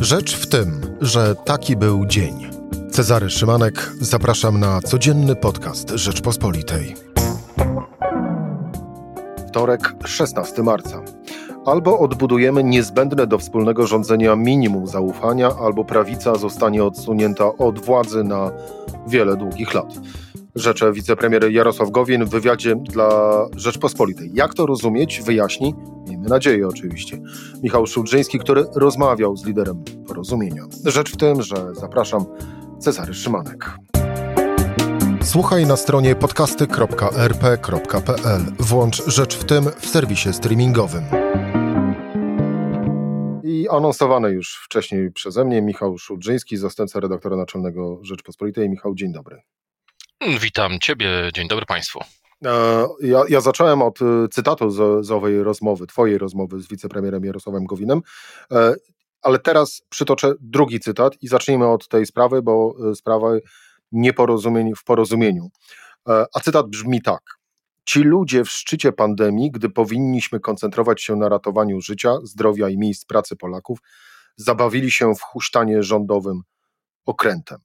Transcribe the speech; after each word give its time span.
Rzecz 0.00 0.36
w 0.36 0.46
tym, 0.46 0.80
że 1.00 1.34
taki 1.34 1.76
był 1.76 2.06
dzień. 2.06 2.50
Cezary 2.90 3.30
Szymanek, 3.30 3.92
zapraszam 4.00 4.60
na 4.60 4.80
codzienny 4.80 5.36
podcast 5.36 5.90
Rzeczpospolitej. 5.90 6.94
Wtorek, 9.48 9.94
16 10.04 10.62
marca. 10.62 11.02
Albo 11.66 11.98
odbudujemy 11.98 12.64
niezbędne 12.64 13.26
do 13.26 13.38
wspólnego 13.38 13.86
rządzenia 13.86 14.36
minimum 14.36 14.86
zaufania, 14.86 15.50
albo 15.56 15.84
prawica 15.84 16.34
zostanie 16.34 16.84
odsunięta 16.84 17.56
od 17.56 17.84
władzy 17.84 18.24
na 18.24 18.50
wiele 19.06 19.36
długich 19.36 19.74
lat. 19.74 19.94
Rzecze 20.54 20.92
wicepremier 20.92 21.50
Jarosław 21.50 21.90
Gowin 21.90 22.24
w 22.24 22.30
wywiadzie 22.30 22.76
dla 22.76 23.40
Rzeczpospolitej. 23.56 24.30
Jak 24.34 24.54
to 24.54 24.66
rozumieć, 24.66 25.22
wyjaśni, 25.24 25.74
miejmy 26.08 26.28
nadzieję 26.28 26.68
oczywiście, 26.68 27.18
Michał 27.62 27.86
Szudrzyński, 27.86 28.38
który 28.38 28.64
rozmawiał 28.76 29.36
z 29.36 29.46
liderem 29.46 29.84
porozumienia. 30.06 30.62
Rzecz 30.84 31.12
w 31.12 31.16
tym, 31.16 31.42
że 31.42 31.74
zapraszam 31.74 32.24
Cezary 32.78 33.14
Szymanek. 33.14 33.70
Słuchaj 35.22 35.66
na 35.66 35.76
stronie 35.76 36.14
podcasty.rp.pl. 36.14 38.40
Włącz 38.58 39.06
Rzecz 39.06 39.36
w 39.36 39.44
tym 39.44 39.64
w 39.80 39.86
serwisie 39.86 40.32
streamingowym. 40.32 41.04
I 43.44 43.68
anonsowany 43.68 44.30
już 44.30 44.60
wcześniej 44.64 45.12
przeze 45.12 45.44
mnie 45.44 45.62
Michał 45.62 45.98
Szudrzyński, 45.98 46.56
zastępca 46.56 47.00
redaktora 47.00 47.36
naczelnego 47.36 47.98
Rzeczpospolitej. 48.02 48.70
Michał, 48.70 48.94
dzień 48.94 49.12
dobry. 49.12 49.42
Witam 50.20 50.78
Ciebie, 50.78 51.30
dzień 51.34 51.48
dobry 51.48 51.66
Państwu. 51.66 52.00
E, 52.44 52.86
ja, 53.00 53.22
ja 53.28 53.40
zacząłem 53.40 53.82
od 53.82 54.02
e, 54.02 54.28
cytatu 54.30 54.70
z, 54.70 55.06
z 55.06 55.10
owej 55.10 55.42
rozmowy, 55.42 55.86
Twojej 55.86 56.18
rozmowy 56.18 56.60
z 56.60 56.68
wicepremierem 56.68 57.24
Jarosławem 57.24 57.64
Gowinem, 57.64 58.00
e, 58.52 58.74
ale 59.22 59.38
teraz 59.38 59.82
przytoczę 59.88 60.32
drugi 60.40 60.80
cytat 60.80 61.22
i 61.22 61.28
zacznijmy 61.28 61.66
od 61.66 61.88
tej 61.88 62.06
sprawy, 62.06 62.42
bo 62.42 62.74
sprawy 62.94 63.40
nieporozumień 63.92 64.72
w 64.76 64.84
porozumieniu. 64.84 65.50
A 66.06 66.40
cytat 66.40 66.66
brzmi 66.68 67.02
tak. 67.02 67.22
Ci 67.84 68.00
ludzie 68.00 68.44
w 68.44 68.50
szczycie 68.50 68.92
pandemii, 68.92 69.50
gdy 69.50 69.70
powinniśmy 69.70 70.40
koncentrować 70.40 71.02
się 71.02 71.16
na 71.16 71.28
ratowaniu 71.28 71.80
życia, 71.80 72.14
zdrowia 72.22 72.68
i 72.68 72.78
miejsc 72.78 73.04
pracy 73.04 73.36
Polaków, 73.36 73.78
zabawili 74.36 74.90
się 74.90 75.14
w 75.14 75.20
huśtanie 75.20 75.82
rządowym 75.82 76.42
okrętem. 77.06 77.58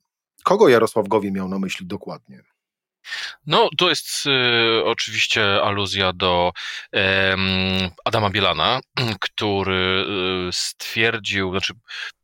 Kogo 0.45 0.69
Jarosław 0.69 1.07
Gowin 1.07 1.33
miał 1.33 1.47
na 1.47 1.59
myśli 1.59 1.87
dokładnie? 1.87 2.43
No, 3.45 3.69
to 3.77 3.89
jest 3.89 4.25
y, 4.25 4.85
oczywiście 4.85 5.61
aluzja 5.61 6.13
do 6.13 6.51
y, 6.95 6.99
Adama 8.05 8.29
Bielana, 8.29 8.79
który 9.19 10.05
y, 10.49 10.53
stwierdził, 10.53 11.51
znaczy 11.51 11.73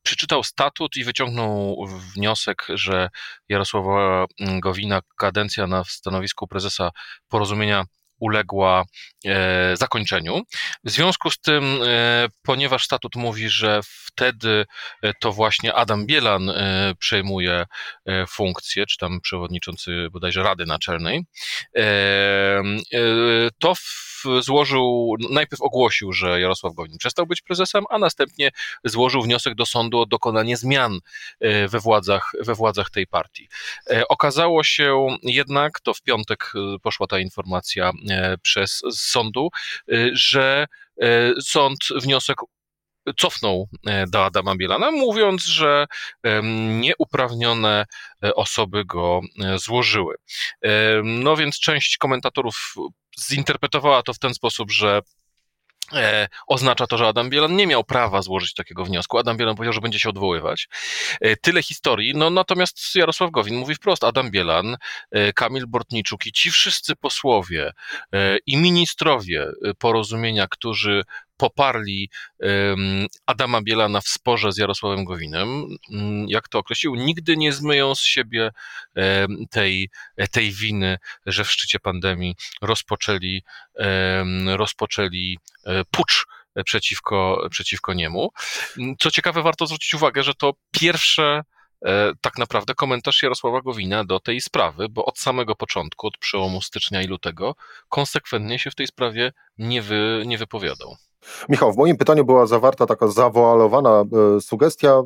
przeczytał 0.04 0.44
statut 0.44 0.98
i 0.98 1.04
wyciągnął 1.04 1.86
wniosek, 1.88 2.66
że 2.70 3.10
Jarosława 3.50 4.26
Gowina 4.40 5.02
kadencja 5.18 5.68
na 5.68 5.84
stanowisku 5.84 6.48
prezesa 6.48 6.90
porozumienia 7.28 7.84
uległa 8.22 8.84
e, 9.26 9.78
zakończeniu. 9.78 10.42
W 10.84 10.90
związku 10.90 11.32
z 11.32 11.40
tym, 11.40 11.80
e, 11.86 12.28
ponieważ 12.42 12.86
statut 12.86 13.16
mówi, 13.16 13.50
że 13.50 13.80
wtedy 13.84 14.66
e, 15.04 15.14
to 15.14 15.32
właśnie 15.32 15.74
Adam 15.74 16.06
Bielan 16.06 16.52
przejmuje 17.00 17.66
funkcję, 18.30 18.86
czy 18.86 18.98
tam 18.98 19.22
przewodniczący 19.22 20.08
bodajże 20.12 20.44
Rady 20.44 20.66
Naczelnej, 20.66 21.26
to 23.60 23.74
złożył, 24.42 25.16
najpierw 25.30 25.62
ogłosił, 25.62 26.14
że 26.14 26.42
Jarosław 26.42 26.74
Gowin 26.74 26.98
przestał 26.98 27.26
być 27.26 27.42
prezesem, 27.42 27.84
a 27.90 27.98
następnie 28.00 28.52
złożył 28.84 29.22
wniosek 29.22 29.56
do 29.56 29.66
sądu 29.66 30.00
o 30.00 30.06
dokonanie 30.06 30.58
zmian 30.58 31.00
we 31.70 31.80
władzach, 31.80 32.32
we 32.40 32.56
władzach 32.56 32.90
tej 32.90 33.08
partii. 33.08 33.50
Okazało 34.10 34.64
się 34.64 35.08
jednak, 35.24 35.80
to 35.80 35.94
w 35.94 36.02
piątek 36.02 36.54
poszła 36.81 37.08
ta 37.08 37.20
informacja 37.20 37.92
przez 38.42 38.82
sądu, 38.92 39.50
że 40.14 40.66
sąd 41.42 41.78
wniosek 42.02 42.38
cofnął 43.18 43.70
do 44.08 44.26
Adama 44.26 44.56
Bielana, 44.56 44.92
mówiąc, 44.92 45.46
że 45.46 45.86
nieuprawnione 46.70 47.86
osoby 48.36 48.86
go 48.86 49.22
złożyły. 49.56 50.16
No 51.04 51.36
więc 51.36 51.60
część 51.60 51.98
komentatorów 51.98 52.74
zinterpretowała 53.30 54.04
to 54.04 54.14
w 54.14 54.20
ten 54.20 54.34
sposób, 54.34 54.72
że 54.72 55.02
E, 55.02 55.21
oznacza 56.47 56.88
to, 56.88 56.97
że 56.97 57.07
Adam 57.07 57.29
Bielan 57.29 57.56
nie 57.56 57.68
miał 57.68 57.84
prawa 57.84 58.22
złożyć 58.22 58.53
takiego 58.53 58.85
wniosku. 58.85 59.18
Adam 59.18 59.38
Bielan 59.38 59.56
powiedział, 59.56 59.74
że 59.74 59.81
będzie 59.81 60.00
się 60.00 60.09
odwoływać. 60.09 60.68
E, 61.22 61.35
tyle 61.35 61.63
historii. 61.63 62.13
No 62.16 62.29
natomiast 62.29 62.96
Jarosław 62.96 63.31
Gowin 63.31 63.56
mówi 63.56 63.75
wprost, 63.75 64.03
Adam 64.03 64.31
Bielan, 64.31 64.78
e, 65.12 65.34
Kamil 65.34 65.68
Bortniczuk 65.68 66.25
i 66.25 66.31
ci 66.31 66.51
wszyscy 66.51 66.96
posłowie 66.96 67.72
i 68.46 68.57
ministrowie 68.57 69.47
porozumienia, 69.80 70.47
którzy 70.47 71.03
poparli 71.41 72.09
Adama 73.25 73.62
Bielana 73.62 74.02
w 74.02 74.07
sporze 74.07 74.52
z 74.52 74.57
Jarosławem 74.57 75.06
Gowinem, 75.06 75.66
mm, 75.91 76.29
jak 76.29 76.47
to 76.47 76.59
określił, 76.59 76.96
nigdy 76.96 77.38
nie 77.38 77.53
zmyją 77.53 77.96
z 77.96 78.02
siebie 78.02 78.52
tej, 79.50 79.90
tej 80.31 80.51
winy, 80.51 80.97
że 81.25 81.44
w 81.44 81.51
szczycie 81.51 81.80
pandemii 81.80 82.35
rozpoczęli, 82.62 83.44
rozpoczęli 84.56 85.38
e, 85.66 85.84
pucz 85.91 86.25
przeciwko, 86.66 87.47
przeciwko 87.50 87.94
niemu. 87.94 88.31
Co 89.00 89.12
ciekawe, 89.12 89.41
warto 89.41 89.66
zwrócić 89.66 89.94
uwagę, 89.94 90.24
że 90.24 90.34
to 90.34 90.53
pierwsze 90.72 91.41
e, 91.85 92.12
tak 92.22 92.38
naprawdę 92.38 92.74
komentarz 92.74 93.24
Jarosława 93.24 93.62
Gowina 93.62 94.03
do 94.03 94.19
tej 94.19 94.41
sprawy, 94.41 94.90
bo 94.90 95.06
od 95.06 95.19
samego 95.19 95.56
początku, 95.56 96.07
od 96.07 96.18
przełomu 96.18 96.62
stycznia 96.62 97.01
i 97.01 97.07
lutego, 97.07 97.56
konsekwentnie 97.90 98.59
się 98.59 98.72
w 98.72 98.75
tej 98.75 98.88
sprawie 98.88 99.31
nie, 99.57 99.81
wy, 99.81 100.24
nie 100.25 100.38
wypowiadał. 100.38 100.97
Michał, 101.50 101.74
w 101.74 101.78
moim 101.78 101.98
pytaniu 101.98 102.26
była 102.26 102.46
zawarta 102.46 102.86
taka 102.86 103.08
zawoalowana 103.08 104.04
e, 104.38 104.42
sugestia, 104.42 104.90
e, 104.90 105.04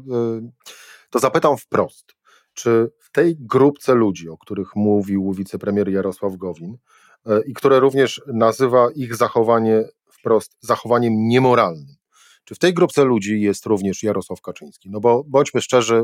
to 1.09 1.19
zapytam 1.19 1.57
wprost. 1.57 2.15
Czy 2.53 2.91
w 2.99 3.11
tej 3.11 3.35
grupce 3.39 3.95
ludzi, 3.95 4.29
o 4.29 4.37
których 4.37 4.75
mówił 4.75 5.33
wicepremier 5.33 5.89
Jarosław 5.89 6.35
Gowin 6.35 6.77
e, 7.25 7.41
i 7.45 7.53
które 7.53 7.79
również 7.79 8.21
nazywa 8.27 8.87
ich 8.95 9.15
zachowanie 9.15 9.83
wprost 10.11 10.57
zachowaniem 10.59 11.13
niemoralnym, 11.27 11.95
czy 12.43 12.55
w 12.55 12.59
tej 12.59 12.73
grupce 12.73 13.03
ludzi 13.03 13.41
jest 13.41 13.65
również 13.65 14.03
Jarosław 14.03 14.41
Kaczyński? 14.41 14.89
No 14.89 14.99
bo 14.99 15.23
bądźmy 15.27 15.61
szczerzy, 15.61 16.03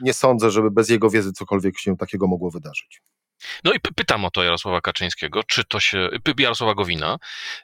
nie 0.00 0.12
sądzę, 0.12 0.50
żeby 0.50 0.70
bez 0.70 0.88
jego 0.88 1.10
wiedzy 1.10 1.32
cokolwiek 1.32 1.78
się 1.78 1.96
takiego 1.96 2.26
mogło 2.26 2.50
wydarzyć. 2.50 3.02
No 3.64 3.72
i 3.72 3.80
pytam 3.80 4.24
o 4.24 4.30
to 4.30 4.42
Jarosława 4.42 4.80
Kaczyńskiego, 4.80 5.42
czy 5.44 5.64
to 5.64 5.80
się, 5.80 6.08
Jarosława 6.38 6.74
Gowina, 6.74 7.18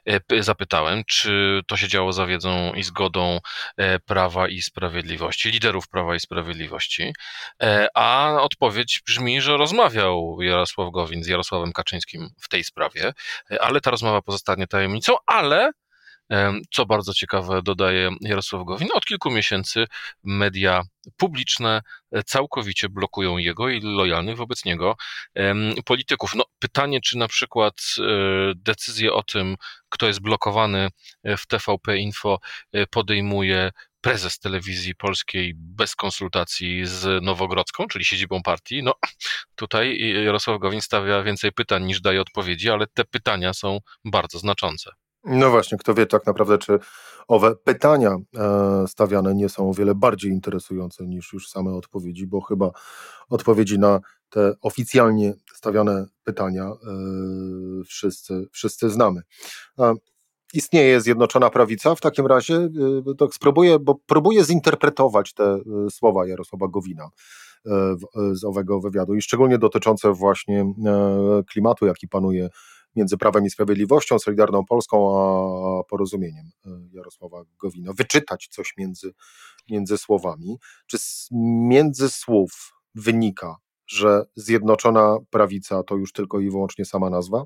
e, 0.05 0.43
zapytałem, 0.43 1.03
czy 1.07 1.61
to 1.67 1.77
się 1.77 1.87
działo 1.87 2.13
za 2.13 2.25
wiedzą 2.25 2.73
i 2.73 2.83
zgodą 2.83 3.39
e, 3.77 3.99
Prawa 3.99 4.47
i 4.47 4.61
Sprawiedliwości, 4.61 5.51
liderów 5.51 5.87
Prawa 5.87 6.15
i 6.15 6.19
Sprawiedliwości, 6.19 7.13
e, 7.63 7.87
a 7.93 8.37
odpowiedź 8.41 9.01
brzmi, 9.05 9.41
że 9.41 9.57
rozmawiał 9.57 10.37
Jarosław 10.41 10.91
Gowin 10.91 11.23
z 11.23 11.27
Jarosławem 11.27 11.73
Kaczyńskim 11.73 12.29
w 12.41 12.49
tej 12.49 12.63
sprawie, 12.63 13.13
ale 13.59 13.81
ta 13.81 13.91
rozmowa 13.91 14.21
pozostanie 14.21 14.67
tajemnicą, 14.67 15.15
ale 15.25 15.71
co 16.71 16.85
bardzo 16.85 17.13
ciekawe, 17.13 17.61
dodaje 17.61 18.09
Jarosław 18.21 18.65
Gowin, 18.65 18.87
od 18.93 19.05
kilku 19.05 19.31
miesięcy 19.31 19.85
media 20.23 20.83
publiczne 21.17 21.81
e, 22.11 22.23
całkowicie 22.23 22.89
blokują 22.89 23.37
jego 23.37 23.69
i 23.69 23.81
lojalnych 23.81 24.37
wobec 24.37 24.65
niego 24.65 24.95
polityków. 25.85 26.35
No, 26.35 26.43
pytanie, 26.59 27.01
czy 27.01 27.17
na 27.17 27.27
przykład 27.27 27.75
e, 27.99 28.03
decyzję 28.55 29.13
o 29.13 29.23
tym, 29.23 29.55
kto 29.89 30.07
jest 30.07 30.21
blokowany 30.21 30.89
e, 31.23 31.37
w 31.37 31.47
TVP 31.47 31.97
Info, 31.97 32.39
podejmuje 32.89 33.71
prezes 34.01 34.39
telewizji 34.39 34.95
polskiej 34.95 35.53
bez 35.55 35.95
konsultacji 35.95 36.85
z 36.85 37.23
Nowogrodzką, 37.23 37.87
czyli 37.87 38.05
siedzibą 38.05 38.43
partii. 38.43 38.83
No, 38.83 38.93
tutaj 39.55 40.13
Jarosław 40.25 40.59
Gowin 40.59 40.81
stawia 40.81 41.23
więcej 41.23 41.51
pytań 41.51 41.85
niż 41.85 42.01
daje 42.01 42.21
odpowiedzi, 42.21 42.69
ale 42.69 42.87
te 42.87 43.05
pytania 43.05 43.53
są 43.53 43.79
bardzo 44.05 44.39
znaczące. 44.39 44.91
No 45.27 45.49
właśnie, 45.49 45.77
kto 45.77 45.93
wie 45.93 46.05
tak 46.05 46.25
naprawdę, 46.25 46.57
czy 46.57 46.79
owe 47.27 47.55
pytania 47.55 48.17
e, 48.37 48.87
stawiane 48.87 49.35
nie 49.35 49.49
są 49.49 49.69
o 49.69 49.73
wiele 49.73 49.95
bardziej 49.95 50.31
interesujące 50.31 51.07
niż 51.07 51.33
już 51.33 51.49
same 51.49 51.71
odpowiedzi, 51.71 52.27
bo 52.27 52.41
chyba 52.41 52.71
odpowiedzi 53.29 53.79
na 53.79 53.99
te 54.29 54.53
oficjalnie 54.61 55.33
stawiane 55.53 56.05
pytania 56.23 56.63
e, 56.63 56.73
wszyscy, 57.85 58.47
wszyscy 58.51 58.89
znamy. 58.89 59.21
Istnieje 60.53 61.01
Zjednoczona 61.01 61.49
Prawica 61.49 61.95
w 61.95 62.01
takim 62.01 62.25
razie, 62.25 62.69
tak 63.17 63.33
spróbuję, 63.33 63.79
bo 63.79 63.95
próbuję 64.05 64.43
zinterpretować 64.43 65.33
te 65.33 65.59
słowa 65.89 66.27
Jarosława 66.27 66.67
Gowina 66.67 67.09
z 68.31 68.43
owego 68.43 68.79
wywiadu 68.79 69.15
i 69.15 69.21
szczególnie 69.21 69.57
dotyczące 69.57 70.13
właśnie 70.13 70.73
klimatu, 71.47 71.85
jaki 71.85 72.07
panuje 72.07 72.49
między 72.97 73.17
Prawem 73.17 73.45
i 73.45 73.49
Sprawiedliwością, 73.49 74.19
Solidarną 74.19 74.65
Polską, 74.65 75.19
a 75.19 75.83
porozumieniem 75.83 76.49
Jarosława 76.93 77.43
Gowina. 77.59 77.93
Wyczytać 77.93 78.47
coś 78.51 78.73
między, 78.77 79.13
między 79.69 79.97
słowami. 79.97 80.57
Czy 80.87 80.97
między 81.69 82.09
słów 82.09 82.73
wynika, 82.95 83.55
że 83.87 84.25
Zjednoczona 84.35 85.17
Prawica 85.29 85.83
to 85.83 85.95
już 85.95 86.11
tylko 86.11 86.39
i 86.39 86.49
wyłącznie 86.49 86.85
sama 86.85 87.09
nazwa? 87.09 87.45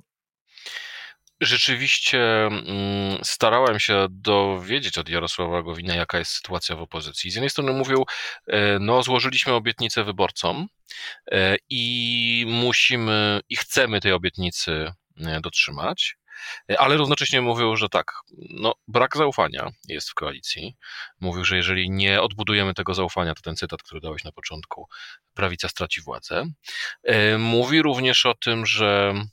rzeczywiście 1.42 2.20
mm, 2.46 3.20
starałem 3.24 3.80
się 3.80 4.08
dowiedzieć 4.10 4.98
od 4.98 5.10
Jarosława 5.10 5.64
Gowina, 5.64 5.96
jaka 5.96 6.20
jest 6.20 6.32
sytuacja 6.32 6.76
w 6.76 6.82
opozycji. 6.82 7.32
Z 7.32 7.36
jednej 7.36 7.50
strony 7.50 7.74
mówił, 7.74 8.06
e, 8.48 8.80
no 8.80 9.04
złożyliśmy 9.04 9.54
obietnicę 9.54 10.04
wyborcom 10.04 10.68
e, 11.32 11.56
i 11.70 12.46
musimy 12.48 13.42
i 13.50 13.56
chcemy 13.56 14.00
tej 14.00 14.12
obietnicy 14.12 14.72
e, 14.72 14.94
dotrzymać. 15.42 16.18
Ale 16.78 16.98
równocześnie 16.98 17.42
mówił, 17.42 17.76
że 17.76 17.90
tak, 17.90 18.14
no, 18.50 18.74
brak 18.88 19.18
zaufania 19.18 19.70
jest 19.88 20.10
w 20.10 20.14
koalicji. 20.14 20.76
Mówił, 21.20 21.46
że 21.46 21.58
jeżeli 21.58 21.90
nie 21.90 22.22
odbudujemy 22.22 22.74
tego 22.74 22.94
zaufania, 22.94 23.34
to 23.34 23.42
ten 23.42 23.56
cytat, 23.56 23.84
który 23.84 24.02
dałeś 24.02 24.24
na 24.24 24.32
początku, 24.32 24.88
prawica 25.34 25.70
straci 25.70 26.02
władzę. 26.02 26.46
Mówi 27.38 27.82
również 27.82 28.26
o 28.26 28.34
tym, 28.34 28.66
że 28.66 29.14
E, 29.14 29.24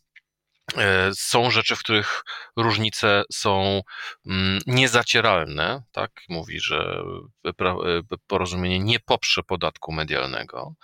są 1.15 1.51
rzeczy, 1.51 1.77
w 1.77 1.79
których 1.79 2.25
różnice 2.57 3.23
są 3.33 3.83
mm, 4.27 4.59
niezacieralne, 4.67 5.83
tak? 5.93 6.11
Mówi, 6.29 6.61
że 6.61 7.03
e, 7.47 7.53
porozumienie 8.27 8.79
nie 8.79 9.01
poprze 9.01 9.43
podatku 9.43 9.93
medialnego, 9.93 10.75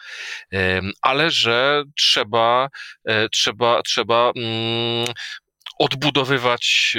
ale 1.02 1.30
że 1.30 1.84
trzeba, 1.96 2.68
e, 3.04 3.28
trzeba, 3.28 3.82
trzeba 3.82 4.32
mm, 4.36 5.06
odbudowywać 5.78 6.96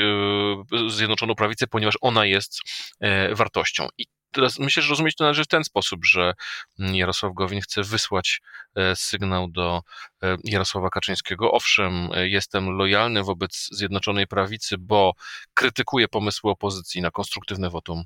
Zjednoczoną 0.88 1.36
Prawicę, 1.36 1.68
ponieważ 1.68 1.96
ona 2.02 2.26
jest 2.26 2.60
wartością. 3.32 3.88
I 3.98 4.06
teraz 4.36 4.60
myślę, 4.60 4.84
że 4.84 4.90
rozumieć 4.90 5.16
to 5.16 5.24
należy 5.24 5.44
w 5.44 5.48
ten 5.48 5.64
sposób, 5.64 6.06
że 6.06 6.34
Jarosław 6.80 7.34
Gowin 7.34 7.62
chce 7.62 7.84
wysłać 7.84 8.42
e, 8.76 8.96
sygnał 8.96 9.48
do 9.48 9.82
e, 10.24 10.38
Jarosława 10.44 10.90
Kaczyńskiego. 10.90 11.52
Owszem, 11.52 12.10
e, 12.14 12.28
jestem 12.28 12.70
lojalny 12.70 13.24
wobec 13.24 13.68
Zjednoczonej 13.72 14.28
Prawicy, 14.28 14.78
bo 14.78 15.14
krytykuję 15.54 16.08
pomysły 16.08 16.52
opozycji 16.52 17.02
na 17.02 17.12
konstruktywne 17.12 17.70
wotum 17.70 18.04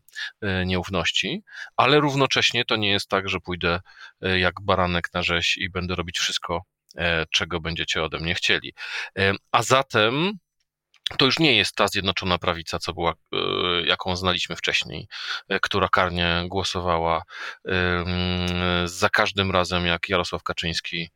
nieufności, 0.65 1.43
ale 1.77 1.99
równocześnie 1.99 2.65
to 2.65 2.75
nie 2.75 2.91
jest 2.91 3.07
tak, 3.07 3.29
że 3.29 3.39
pójdę 3.39 3.79
jak 4.21 4.61
baranek 4.61 5.13
na 5.13 5.23
rzeź 5.23 5.57
i 5.57 5.69
będę 5.69 5.95
robić 5.95 6.19
wszystko, 6.19 6.63
czego 7.31 7.59
będziecie 7.59 8.03
ode 8.03 8.19
mnie 8.19 8.35
chcieli. 8.35 8.73
A 9.51 9.63
zatem 9.63 10.39
to 11.17 11.25
już 11.25 11.39
nie 11.39 11.57
jest 11.57 11.75
ta 11.75 11.87
zjednoczona 11.87 12.37
prawica, 12.37 12.79
co 12.79 12.93
była, 12.93 13.11
e, 13.11 13.37
jaką 13.85 14.15
znaliśmy 14.15 14.55
wcześniej, 14.55 15.07
e, 15.49 15.59
która 15.59 15.87
karnie 15.87 16.43
głosowała 16.47 17.23
za 18.85 19.09
każdym 19.09 19.51
razem, 19.51 19.85
jak 19.85 20.09
Jarosław 20.09 20.43
Kaczyński 20.43 21.09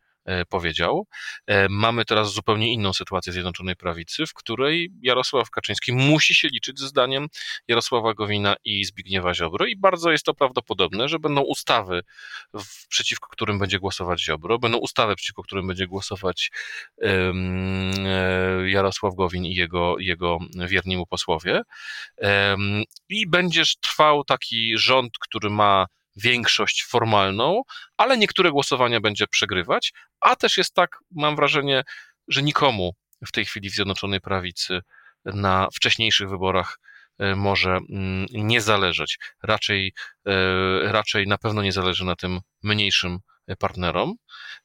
powiedział. 0.50 1.08
E, 1.48 1.68
mamy 1.70 2.06
teraz 2.06 2.34
zupełnie 2.34 2.74
inną 2.74 2.94
sytuację 2.94 3.34
Zjednoczonej 3.34 3.76
Prawicy, 3.76 4.26
w 4.26 4.34
której 4.34 4.92
Jarosław 5.02 5.50
Kaczyński 5.50 5.94
musi 5.94 6.36
się 6.36 6.48
liczyć 6.48 6.80
ze 6.80 6.88
zdaniem 6.88 7.28
Jarosława 7.68 8.14
Gowina 8.14 8.56
i 8.64 8.86
Zbigniewa 8.86 9.34
Ziobro 9.34 9.66
i 9.66 9.76
bardzo 9.76 10.12
jest 10.12 10.26
to 10.26 10.34
prawdopodobne, 10.34 11.08
że 11.08 11.20
będą 11.20 11.42
ustawy, 11.42 12.02
przeciwko 12.90 13.30
którym 13.30 13.60
będzie 13.60 13.80
głosować 13.80 14.24
Ziobro, 14.24 14.60
będą 14.60 14.78
ustawy, 14.78 15.16
przeciwko 15.16 15.44
którym 15.44 15.68
będzie 15.68 15.88
głosować 15.88 16.52
um, 16.98 17.92
Jarosław 18.66 19.16
Gowin 19.16 19.46
i 19.46 19.56
jego, 19.56 19.96
jego 20.00 20.38
wierni 20.68 20.98
mu 20.98 21.06
posłowie 21.06 21.62
i 23.10 23.28
będziesz 23.28 23.76
trwał 23.76 24.24
taki 24.24 24.78
rząd, 24.78 25.12
który 25.20 25.50
ma 25.50 25.86
większość 26.16 26.84
formalną, 26.84 27.62
ale 27.98 28.18
niektóre 28.18 28.52
głosowania 28.52 29.00
będzie 29.00 29.28
przegrywać, 29.28 29.94
a 30.22 30.36
też 30.36 30.58
jest 30.58 30.74
tak, 30.74 30.98
mam 31.12 31.36
wrażenie, 31.36 31.84
że 32.28 32.44
nikomu 32.44 32.96
w 33.26 33.32
tej 33.32 33.46
chwili 33.46 33.70
w 33.70 33.74
Zjednoczonej 33.74 34.22
Prawicy 34.22 34.82
na 35.26 35.68
wcześniejszych 35.74 36.30
wyborach 36.30 36.80
e, 37.20 37.36
może 37.36 37.70
mm, 37.70 38.26
nie 38.32 38.62
zależeć. 38.62 39.20
Raczej, 39.44 39.94
e, 40.28 40.34
raczej 40.92 41.28
na 41.28 41.38
pewno 41.38 41.64
nie 41.64 41.72
zależy 41.72 42.06
na 42.06 42.16
tym 42.16 42.40
mniejszym 42.64 43.20
partnerom. 43.60 44.14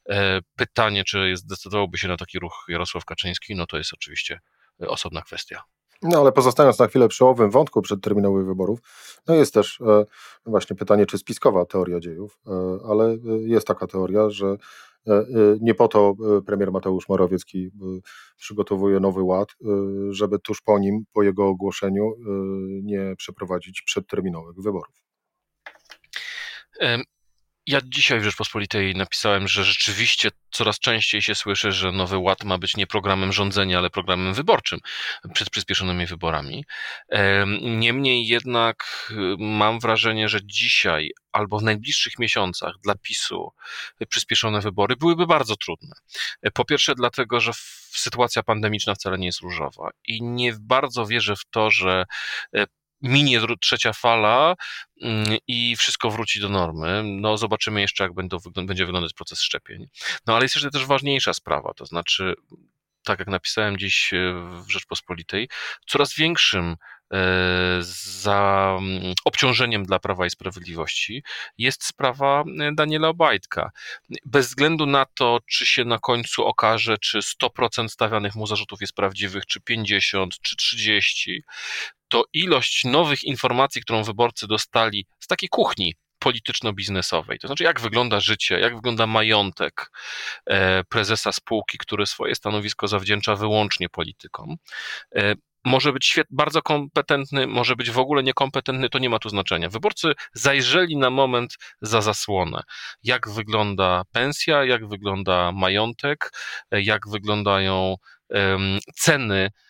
E, 0.09 0.39
pytanie, 0.55 1.03
czy 1.03 1.37
zdecydowałby 1.37 1.97
się 1.97 2.07
na 2.07 2.17
taki 2.17 2.39
ruch 2.39 2.65
Jarosław 2.67 3.05
Kaczyński, 3.05 3.55
no 3.55 3.65
to 3.65 3.77
jest 3.77 3.93
oczywiście 3.93 4.39
osobna 4.79 5.21
kwestia. 5.21 5.63
No 6.01 6.21
ale 6.21 6.31
pozostając 6.31 6.79
na 6.79 6.87
chwilę 6.87 7.07
przy 7.07 7.25
owym 7.25 7.51
wątku 7.51 7.81
przedterminowych 7.81 8.45
wyborów, 8.45 8.79
no 9.27 9.35
jest 9.35 9.53
też 9.53 9.81
e, 9.81 10.05
właśnie 10.45 10.75
pytanie, 10.75 11.05
czy 11.05 11.17
spiskowa 11.17 11.65
teoria 11.65 11.99
dziejów, 11.99 12.39
e, 12.47 12.51
ale 12.89 13.05
e, 13.05 13.17
jest 13.41 13.67
taka 13.67 13.87
teoria, 13.87 14.29
że 14.29 14.47
e, 14.47 15.13
e, 15.13 15.25
nie 15.61 15.75
po 15.75 15.87
to 15.87 16.15
e, 16.37 16.41
premier 16.41 16.71
Mateusz 16.71 17.09
Morawiecki 17.09 17.69
przygotowuje 18.37 18.99
nowy 18.99 19.23
ład, 19.23 19.49
żeby 20.09 20.39
tuż 20.39 20.61
po 20.61 20.79
nim, 20.79 21.03
po 21.13 21.23
jego 21.23 21.47
ogłoszeniu, 21.47 22.15
nie 22.83 23.15
przeprowadzić 23.17 23.81
przedterminowych 23.81 24.55
wyborów. 24.55 24.95
Ja 27.67 27.79
dzisiaj 27.85 28.19
w 28.19 28.23
Rzeczpospolitej 28.23 28.95
napisałem, 28.95 29.47
że 29.47 29.63
rzeczywiście 29.63 30.29
coraz 30.59 30.79
częściej 30.79 31.21
się 31.21 31.35
słyszy, 31.35 31.71
że 31.71 31.91
Nowy 31.91 32.17
Ład 32.17 32.43
ma 32.43 32.57
być 32.57 32.77
nie 32.77 32.87
programem 32.87 33.33
rządzenia, 33.33 33.77
ale 33.77 33.89
programem 33.89 34.33
wyborczym 34.33 34.79
przed 35.33 35.49
przyspieszonymi 35.49 36.05
wyborami. 36.05 36.65
Niemniej 37.61 38.27
jednak 38.27 39.07
y, 39.11 39.15
mam 39.39 39.79
wrażenie, 39.79 40.29
że 40.29 40.39
dzisiaj 40.43 41.11
albo 41.31 41.59
w 41.59 41.63
najbliższych 41.63 42.19
miesiącach 42.19 42.73
dla 42.83 42.95
PiSu 42.95 43.51
przyspieszone 44.09 44.61
wybory 44.61 44.95
byłyby 44.95 45.27
bardzo 45.27 45.55
trudne. 45.55 45.95
Po 46.53 46.65
pierwsze, 46.65 46.95
dlatego, 46.95 47.39
że 47.39 47.51
sytuacja 47.91 48.43
pandemiczna 48.43 48.95
wcale 48.95 49.17
nie 49.17 49.25
jest 49.25 49.41
różowa 49.41 49.89
i 50.07 50.23
nie 50.23 50.53
bardzo 50.59 51.05
wierzę 51.05 51.35
w 51.35 51.45
to, 51.51 51.71
że 51.71 52.05
e, 52.55 52.65
minie 53.01 53.41
trzecia 53.61 53.93
fala 53.93 54.55
mm, 55.01 55.37
i 55.47 55.75
wszystko 55.75 56.11
wróci 56.11 56.39
do 56.39 56.49
normy. 56.49 57.03
No 57.05 57.37
zobaczymy 57.37 57.81
jeszcze, 57.81 58.03
jak 58.03 58.13
będą, 58.13 58.37
będzie 58.65 58.85
wyglądać 58.85 59.13
proces 59.13 59.41
szczepień. 59.41 59.87
No 60.27 60.35
ale 60.35 60.45
jest 60.45 60.55
jeszcze 60.55 60.71
też 60.71 60.85
ważniejsza 60.85 61.33
sprawa, 61.33 61.73
to 61.73 61.85
znaczy 61.85 62.35
tak 63.03 63.19
jak 63.19 63.27
napisałem 63.27 63.77
dziś 63.77 64.13
e, 64.13 64.33
w 64.63 64.69
Rzeczpospolitej, 64.69 65.49
coraz 65.87 66.15
większym 66.15 66.75
e, 67.13 67.17
za 67.81 68.75
mm, 68.79 69.13
obciążeniem 69.25 69.85
dla 69.85 69.99
Prawa 69.99 70.25
i 70.25 70.29
Sprawiedliwości 70.29 71.23
jest 71.57 71.85
sprawa 71.85 72.43
e, 72.59 72.71
Daniela 72.75 73.07
Obajtka. 73.07 73.71
Bez 74.25 74.47
względu 74.47 74.85
na 74.85 75.05
to, 75.05 75.39
czy 75.49 75.65
się 75.65 75.85
na 75.85 75.99
końcu 75.99 76.45
okaże, 76.45 76.97
czy 76.97 77.19
100% 77.19 77.87
stawianych 77.87 78.35
mu 78.35 78.47
zarzutów 78.47 78.81
jest 78.81 78.93
prawdziwych, 78.93 79.45
czy 79.45 79.61
50, 79.61 80.39
czy 80.41 80.55
30, 80.55 81.43
to 82.09 82.23
ilość 82.33 82.83
nowych 82.83 83.23
informacji, 83.23 83.81
którą 83.81 84.03
wyborcy 84.03 84.47
dostali 84.47 85.05
z 85.19 85.27
takiej 85.27 85.49
kuchni 85.49 85.95
polityczno-biznesowej. 86.19 87.39
To 87.39 87.47
znaczy, 87.47 87.63
jak 87.63 87.81
wygląda 87.81 88.19
życie, 88.19 88.59
jak 88.59 88.75
wygląda 88.75 89.07
majątek 89.07 89.91
e, 90.45 90.83
prezesa 90.83 91.31
spółki, 91.31 91.77
który 91.77 92.05
swoje 92.05 92.35
stanowisko 92.35 92.87
zawdzięcza 92.87 93.35
wyłącznie 93.35 93.89
politykom. 93.89 94.55
E, 95.15 95.33
może 95.65 95.93
być 95.93 96.05
świet, 96.05 96.27
bardzo 96.29 96.61
kompetentny, 96.61 97.47
może 97.47 97.75
być 97.75 97.91
w 97.91 97.99
ogóle 97.99 98.23
niekompetentny, 98.23 98.89
to 98.89 98.99
nie 98.99 99.09
ma 99.09 99.19
tu 99.19 99.29
znaczenia. 99.29 99.69
Wyborcy 99.69 100.13
zajrzeli 100.33 100.97
na 100.97 101.09
moment 101.09 101.57
za 101.81 102.01
zasłonę. 102.01 102.61
Jak 103.03 103.29
wygląda 103.29 104.03
pensja, 104.11 104.65
jak 104.65 104.87
wygląda 104.87 105.51
majątek, 105.51 106.31
e, 106.71 106.81
jak 106.81 107.01
wyglądają 107.09 107.95
ceny 108.95 109.45
E, 109.45 109.68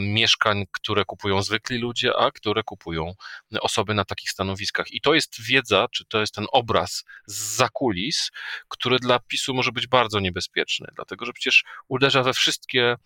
mieszkań, 0.00 0.64
które 0.72 1.04
kupują 1.04 1.42
zwykli 1.42 1.78
ludzie, 1.78 2.16
a 2.16 2.30
które 2.30 2.62
kupują 2.62 3.12
osoby 3.60 3.94
na 3.94 4.04
takich 4.04 4.30
stanowiskach. 4.30 4.92
I 4.92 5.00
to 5.00 5.14
jest 5.14 5.42
wiedza, 5.42 5.86
czy 5.92 6.04
to 6.04 6.20
jest 6.20 6.34
ten 6.34 6.46
obraz 6.52 7.04
z 7.26 7.56
zakulis, 7.56 8.30
który 8.68 8.98
dla 8.98 9.18
PiSu 9.18 9.54
może 9.54 9.72
być 9.72 9.86
bardzo 9.86 10.20
niebezpieczny, 10.20 10.88
dlatego 10.94 11.24
że 11.24 11.32
przecież 11.32 11.64
uderza 11.88 12.22
we 12.22 12.32
wszystkie 12.32 12.96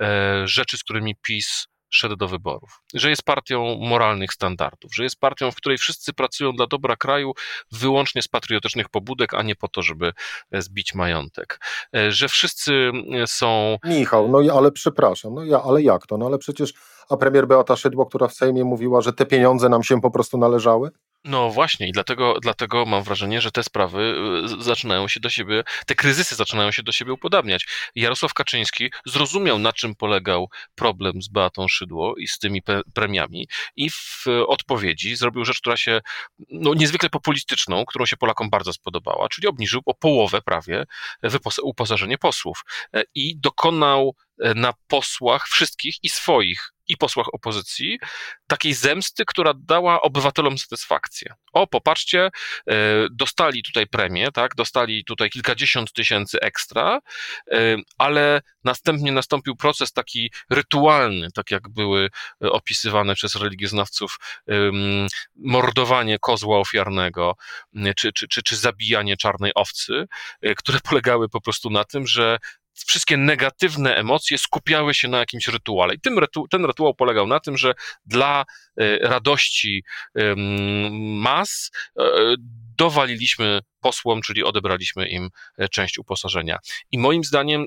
e, 0.00 0.42
rzeczy, 0.48 0.78
z 0.78 0.82
którymi 0.82 1.16
PiS 1.22 1.66
szedł 1.94 2.16
do 2.16 2.28
wyborów, 2.28 2.80
że 2.94 3.10
jest 3.10 3.22
partią 3.22 3.76
moralnych 3.80 4.32
standardów, 4.32 4.94
że 4.94 5.02
jest 5.02 5.20
partią, 5.20 5.50
w 5.50 5.56
której 5.56 5.78
wszyscy 5.78 6.12
pracują 6.12 6.52
dla 6.52 6.66
dobra 6.66 6.96
kraju 6.96 7.32
wyłącznie 7.72 8.22
z 8.22 8.28
patriotycznych 8.28 8.88
pobudek, 8.88 9.34
a 9.34 9.42
nie 9.42 9.56
po 9.56 9.68
to, 9.68 9.82
żeby 9.82 10.12
e, 10.50 10.62
zbić 10.62 10.94
majątek, 10.94 11.60
e, 11.96 12.12
że 12.12 12.28
wszyscy 12.28 12.92
e, 13.22 13.26
są... 13.26 13.78
Michał, 13.84 14.28
no 14.28 14.54
ale 14.54 14.72
przepraszam, 14.72 15.34
no 15.34 15.44
ja, 15.44 15.62
ale 15.62 15.82
jak 15.82 16.06
to? 16.06 16.18
No 16.18 16.26
ale 16.26 16.38
przecież, 16.38 16.74
a 17.08 17.16
premier 17.16 17.46
Beata 17.46 17.76
Szydło, 17.76 18.06
która 18.06 18.28
w 18.28 18.34
Sejmie 18.34 18.64
mówiła, 18.64 19.00
że 19.00 19.12
te 19.12 19.26
pieniądze 19.26 19.68
nam 19.68 19.82
się 19.82 20.00
po 20.00 20.10
prostu 20.10 20.38
należały? 20.38 20.90
No 21.24 21.50
właśnie 21.50 21.88
i 21.88 21.92
dlatego, 21.92 22.36
dlatego 22.42 22.86
mam 22.86 23.02
wrażenie, 23.02 23.40
że 23.40 23.50
te 23.50 23.62
sprawy 23.62 24.14
y, 24.60 24.62
zaczynają 24.62 25.08
się 25.08 25.20
do 25.20 25.30
siebie, 25.30 25.64
te 25.86 25.94
kryzysy 25.94 26.34
zaczynają 26.34 26.70
się 26.70 26.82
do 26.82 26.92
siebie 26.92 27.12
upodabniać. 27.12 27.66
Jarosław 27.94 28.34
Kaczyński 28.34 28.90
zrozumiał, 29.06 29.58
na 29.58 29.72
czym 29.72 29.94
polegał 29.94 30.50
problem 30.74 31.22
z 31.22 31.28
Beatą 31.28 31.68
Szydło 31.68 32.14
i 32.16 32.28
z 32.28 32.38
tymi 32.38 32.62
premiami 32.94 33.48
i 33.76 33.90
w 33.90 34.24
odpowiedzi 34.46 35.16
zrobił 35.16 35.44
rzecz, 35.44 35.60
która 35.60 35.76
się, 35.76 36.00
no 36.50 36.74
niezwykle 36.74 37.10
populistyczną, 37.10 37.84
którą 37.84 38.06
się 38.06 38.16
Polakom 38.16 38.50
bardzo 38.50 38.72
spodobała, 38.72 39.28
czyli 39.28 39.48
obniżył 39.48 39.80
o 39.86 39.94
połowę 39.94 40.42
prawie 40.42 40.84
uposażenie 41.62 42.18
posłów 42.18 42.64
e, 42.94 43.02
i 43.14 43.36
dokonał 43.40 44.14
e, 44.40 44.54
na 44.54 44.72
posłach 44.88 45.48
wszystkich 45.48 45.94
i 46.02 46.08
swoich 46.08 46.72
i 46.92 46.96
posłach 46.96 47.26
opozycji 47.34 47.98
takiej 48.46 48.74
zemsty, 48.74 49.24
która 49.26 49.52
dała 49.56 50.00
obywatelom 50.02 50.58
satysfakcję. 50.58 51.34
O, 51.52 51.66
popatrzcie, 51.66 52.30
e, 52.68 52.72
dostali 53.10 53.62
tutaj 53.62 53.86
premię, 53.86 54.32
tak, 54.32 54.54
dostali 54.54 55.04
tutaj 55.04 55.30
kilkadziesiąt 55.30 55.92
tysięcy 55.92 56.40
ekstra, 56.40 57.00
e, 57.50 57.76
ale 57.98 58.40
następnie 58.64 59.12
nastąpił 59.12 59.56
proces 59.56 59.92
taki 59.92 60.32
rytualny, 60.50 61.28
tak 61.34 61.50
jak 61.50 61.68
były 61.68 62.08
opisywane 62.40 63.14
przez 63.14 63.34
religioznawców 63.34 64.18
mordowanie 65.36 66.18
kozła 66.18 66.58
ofiarnego, 66.58 67.36
czy, 67.96 68.12
czy, 68.12 68.28
czy, 68.28 68.42
czy 68.42 68.56
zabijanie 68.56 69.16
czarnej 69.16 69.52
owcy, 69.54 70.06
e, 70.42 70.54
które 70.54 70.80
polegały 70.80 71.28
po 71.28 71.40
prostu 71.40 71.70
na 71.70 71.84
tym, 71.84 72.06
że 72.06 72.38
wszystkie 72.74 73.16
negatywne 73.16 73.96
emocje 73.96 74.38
skupiały 74.38 74.94
się 74.94 75.08
na 75.08 75.18
jakimś 75.18 75.48
rytuale. 75.48 75.94
I 75.94 76.00
tym 76.00 76.18
ten 76.50 76.64
rytuał 76.64 76.94
polegał 76.94 77.26
na 77.26 77.40
tym, 77.40 77.56
że 77.56 77.74
dla 78.06 78.44
radości 79.00 79.84
mas 81.00 81.70
e, 81.98 82.34
dowaliliśmy 82.78 83.60
posłom, 83.80 84.22
czyli 84.22 84.44
odebraliśmy 84.44 85.08
im 85.08 85.28
e, 85.58 85.68
część 85.68 85.98
uposażenia. 85.98 86.58
I 86.90 86.98
moim 86.98 87.24
zdaniem 87.24 87.66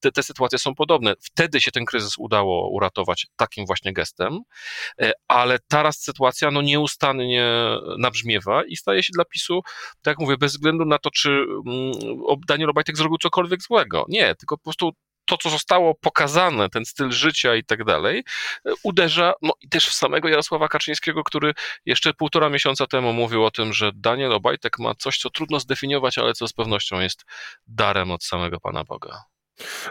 te, 0.00 0.12
te 0.12 0.22
sytuacje 0.22 0.58
są 0.58 0.74
podobne. 0.74 1.14
Wtedy 1.20 1.60
się 1.60 1.70
ten 1.70 1.84
kryzys 1.84 2.18
udało 2.18 2.68
uratować 2.70 3.26
takim 3.36 3.66
właśnie 3.66 3.92
gestem, 3.92 4.40
ale 5.28 5.58
teraz 5.68 6.02
sytuacja 6.02 6.50
no, 6.50 6.62
nieustannie 6.62 7.50
nabrzmiewa 7.98 8.64
i 8.64 8.76
staje 8.76 9.02
się 9.02 9.12
dla 9.12 9.24
PiSu, 9.24 9.60
tak 10.02 10.12
jak 10.12 10.18
mówię, 10.18 10.36
bez 10.36 10.52
względu 10.52 10.84
na 10.84 10.98
to, 10.98 11.10
czy 11.10 11.30
mm, 11.66 11.92
Daniel 12.48 12.70
Obajtek 12.70 12.96
zrobił 12.96 13.18
cokolwiek 13.18 13.62
złego. 13.62 14.04
Nie, 14.08 14.34
tylko 14.34 14.56
po 14.56 14.62
prostu 14.62 14.92
to, 15.24 15.36
co 15.36 15.50
zostało 15.50 15.94
pokazane, 15.94 16.68
ten 16.68 16.84
styl 16.84 17.10
życia 17.10 17.54
i 17.54 17.64
tak 17.64 17.84
dalej, 17.84 18.24
uderza 18.82 19.34
no, 19.42 19.52
i 19.60 19.68
też 19.68 19.88
w 19.88 19.94
samego 19.94 20.28
Jarosława 20.28 20.68
Kaczyńskiego, 20.68 21.24
który 21.24 21.54
jeszcze 21.86 22.14
półtora 22.14 22.48
miesiąca 22.48 22.86
temu 22.86 23.12
mówił 23.12 23.44
o 23.44 23.50
tym, 23.50 23.72
że 23.72 23.90
Daniel 23.94 24.32
Obajtek 24.32 24.78
ma 24.78 24.94
coś, 24.94 25.18
co 25.18 25.30
trudno 25.30 25.60
zdefiniować, 25.60 26.18
ale 26.18 26.32
co 26.32 26.48
z 26.48 26.52
pewnością 26.52 27.00
jest 27.00 27.24
darem 27.66 28.10
od 28.10 28.24
samego 28.24 28.60
Pana 28.60 28.84
Boga. 28.84 29.33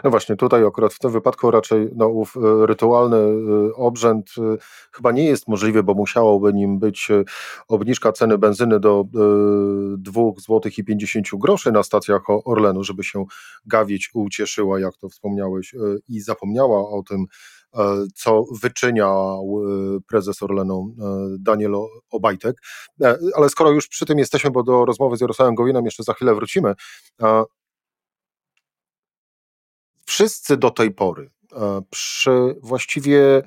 No 0.04 0.10
właśnie, 0.10 0.36
tutaj 0.36 0.66
akurat 0.66 0.94
w 0.94 0.98
tym 0.98 1.10
wypadku 1.10 1.50
raczej 1.50 1.88
no, 1.96 2.08
ów 2.08 2.36
e, 2.36 2.66
rytualny 2.66 3.16
e, 3.16 3.74
obrzęd 3.74 4.30
e, 4.38 4.56
chyba 4.92 5.12
nie 5.12 5.24
jest 5.24 5.48
możliwy, 5.48 5.82
bo 5.82 5.94
musiałoby 5.94 6.52
nim 6.52 6.78
być 6.78 7.08
obniżka 7.68 8.12
ceny 8.12 8.38
benzyny 8.38 8.80
do 8.80 9.04
2 9.98 10.22
zł 10.48 10.72
i 10.78 10.84
50 10.84 11.26
groszy 11.34 11.72
na 11.72 11.82
stacjach 11.82 12.22
Orlenu, 12.44 12.84
żeby 12.84 13.04
się 13.04 13.24
gawić 13.66 14.10
ucieszyła, 14.14 14.80
jak 14.80 14.96
to 14.96 15.08
wspomniałeś, 15.08 15.74
i 16.08 16.20
zapomniała 16.20 16.90
o 16.90 17.02
tym, 17.02 17.26
co 18.14 18.44
wyczyniał 18.62 19.62
prezes 20.08 20.42
Orlenu 20.42 20.94
Daniel 21.38 21.74
Obajtek. 22.10 22.56
Ale 23.34 23.48
skoro 23.48 23.70
już 23.70 23.88
przy 23.88 24.06
tym 24.06 24.18
jesteśmy, 24.18 24.50
bo 24.50 24.62
do 24.62 24.84
rozmowy 24.84 25.16
z 25.16 25.20
Jarosławem 25.20 25.54
Gowinem 25.54 25.84
jeszcze 25.84 26.02
za 26.02 26.14
chwilę 26.14 26.34
wrócimy, 26.34 26.74
wszyscy 30.14 30.56
do 30.56 30.70
tej 30.70 30.90
pory 30.90 31.30
e, 31.52 31.82
przy 31.90 32.56
właściwie 32.62 33.42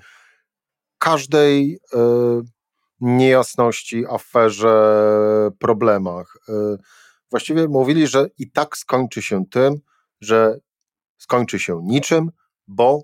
każdej 0.97 1.79
e, 1.93 1.99
niejasności, 2.99 4.05
aferze, 4.09 5.51
problemach, 5.59 6.37
e, 6.49 6.53
właściwie 7.31 7.67
mówili, 7.67 8.07
że 8.07 8.27
i 8.37 8.51
tak 8.51 8.77
skończy 8.77 9.21
się 9.21 9.45
tym, 9.51 9.75
że 10.21 10.59
skończy 11.17 11.59
się 11.59 11.81
niczym, 11.83 12.31
bo 12.67 13.03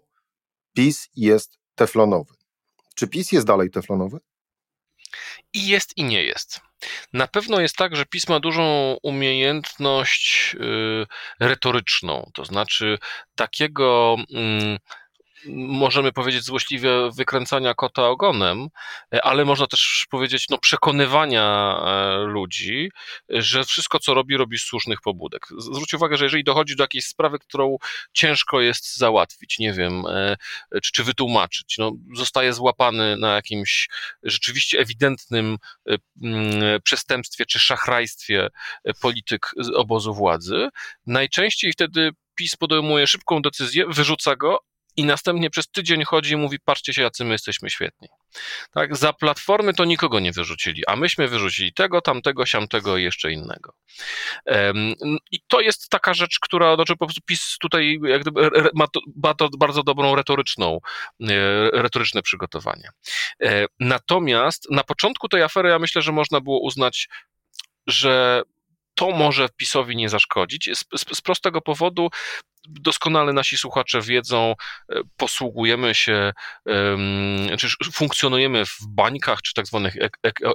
PiS 0.74 1.10
jest 1.16 1.60
teflonowy. 1.76 2.34
Czy 2.96 3.08
PiS 3.08 3.32
jest 3.32 3.48
dalej 3.48 3.70
teflonowy? 3.70 4.20
I 5.54 5.68
jest, 5.68 5.98
i 5.98 6.04
nie 6.04 6.24
jest. 6.24 6.62
Na 7.14 7.28
pewno 7.28 7.62
jest 7.62 7.76
tak, 7.76 7.96
że 7.96 8.06
pisma 8.06 8.40
dużą 8.40 8.98
umiejętność 9.04 10.56
y, 10.60 11.06
retoryczną, 11.40 12.32
to 12.34 12.46
znaczy 12.46 12.98
takiego. 13.36 14.16
Możemy 15.56 16.12
powiedzieć 16.12 16.44
złośliwie 16.44 16.90
wykręcania 17.16 17.74
kota 17.74 18.08
ogonem, 18.08 18.68
e, 19.14 19.22
ale 19.24 19.46
można 19.46 19.68
też 19.68 20.06
powiedzieć 20.10 20.50
no, 20.50 20.58
przekonywania 20.58 21.78
e, 21.86 22.18
ludzi, 22.18 22.92
że 23.30 23.64
wszystko, 23.64 24.00
co 24.00 24.14
robi, 24.14 24.38
robi 24.38 24.58
z 24.58 24.64
słusznych 24.64 25.02
pobudek. 25.02 25.48
Zwróć 25.58 25.94
uwagę, 25.94 26.18
że 26.18 26.26
jeżeli 26.26 26.44
dochodzi 26.44 26.76
do 26.76 26.84
jakiejś 26.84 27.06
sprawy, 27.06 27.40
którą 27.40 27.78
ciężko 28.14 28.62
jest 28.62 28.98
załatwić, 28.98 29.60
nie 29.60 29.74
wiem, 29.74 30.04
e, 30.08 30.36
czy, 30.82 30.92
czy 30.92 31.04
wytłumaczyć, 31.04 31.76
no, 31.78 31.92
zostaje 32.16 32.54
złapany 32.54 33.18
na 33.18 33.36
jakimś 33.36 33.90
rzeczywiście 34.24 34.80
ewidentnym 34.80 35.58
przestępstwie 36.84 37.46
czy 37.46 37.60
szachrajstwie 37.60 38.50
polityk 39.02 39.52
z 39.58 39.70
obozu 39.70 40.14
władzy, 40.14 40.70
najczęściej 41.08 41.72
wtedy 41.72 42.12
PiS 42.36 42.56
podejmuje 42.56 43.08
szybką 43.08 43.42
decyzję, 43.42 43.86
wyrzuca 43.88 44.36
go, 44.36 44.60
i 44.98 45.06
następnie 45.06 45.50
przez 45.50 45.68
tydzień 45.68 46.04
chodzi 46.04 46.34
i 46.34 46.38
mówi, 46.38 46.60
patrzcie 46.66 46.94
się, 46.94 47.02
jacy 47.02 47.26
my 47.26 47.32
jesteśmy 47.32 47.70
świetni. 47.70 48.08
Tak, 48.74 48.98
za 48.98 49.14
platformy 49.14 49.74
to 49.74 49.86
nikogo 49.86 50.20
nie 50.20 50.32
wyrzucili, 50.32 50.84
a 50.88 50.96
myśmy 50.96 51.28
wyrzucili 51.28 51.74
tego, 51.74 52.02
tamtego, 52.02 52.46
siamtego 52.46 52.98
i 52.98 53.04
jeszcze 53.04 53.32
innego. 53.32 53.74
I 55.32 55.40
to 55.48 55.62
jest 55.62 55.90
taka 55.90 56.14
rzecz, 56.14 56.40
która, 56.40 56.76
znaczy 56.76 56.94
po 56.96 57.06
prostu 57.06 57.22
PiS 57.26 57.58
tutaj 57.62 58.00
jak 58.04 58.22
gdyby 58.22 58.50
ma, 58.74 58.88
to 59.34 59.48
bardzo 59.58 59.84
dobrą 59.84 60.16
retoryczną, 60.16 60.80
e, 61.22 61.28
retoryczne 61.72 62.22
przygotowanie. 62.22 62.90
E, 63.44 63.66
natomiast 63.80 64.72
na 64.72 64.84
początku 64.84 65.30
tej 65.30 65.44
afery 65.44 65.70
ja 65.70 65.80
myślę, 65.80 66.02
że 66.02 66.12
można 66.12 66.42
było 66.42 66.60
uznać, 66.60 67.10
że 67.88 68.44
to 68.96 69.12
może 69.12 69.50
PiSowi 69.58 69.96
nie 69.96 70.10
zaszkodzić 70.10 70.70
z, 70.74 71.00
z, 71.00 71.18
z, 71.18 71.22
prostego 71.22 71.62
powodu, 71.62 72.10
doskonale 72.70 73.34
nasi 73.34 73.58
słuchacze 73.58 74.02
wiedzą, 74.02 74.56
e, 74.90 75.02
posługujemy 75.18 75.96
się, 75.96 76.32
czy 77.58 77.92
funkcjonujemy 77.92 78.66
w 78.66 78.78
bańkach, 78.90 79.42
czy 79.42 79.54
tak 79.54 79.68
zwanych 79.68 79.96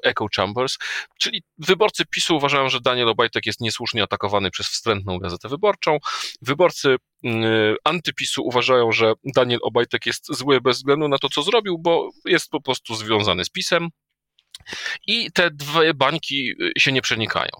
echo 0.04 0.26
chambers, 0.36 0.78
czyli 1.18 1.42
wyborcy 1.58 2.04
PiSu 2.06 2.36
uważają, 2.36 2.68
że 2.68 2.80
Daniel 2.80 3.08
Obajtek 3.08 3.46
jest 3.46 3.60
niesłusznie 3.60 4.02
atakowany 4.02 4.50
przez 4.50 4.66
wstrętną 4.66 5.18
gazetę 5.18 5.48
wyborczą, 5.48 5.98
wyborcy 6.42 6.96
antypisu 7.84 8.42
uważają, 8.46 8.92
że 8.92 9.12
Daniel 9.24 9.58
Obajtek 9.62 10.06
jest 10.06 10.26
zły 10.34 10.60
bez 10.60 10.76
względu 10.76 11.08
na 11.08 11.18
to, 11.18 11.28
co 11.28 11.42
zrobił, 11.42 11.78
bo 11.78 12.10
jest 12.24 12.50
po 12.50 12.60
prostu 12.60 12.94
związany 12.94 13.44
z 13.44 13.50
PiSem. 13.50 13.88
I 15.06 15.32
te 15.32 15.50
dwie 15.50 15.94
bańki 15.94 16.54
y, 16.62 16.80
się 16.80 16.92
nie 16.92 17.02
przenikają. 17.02 17.50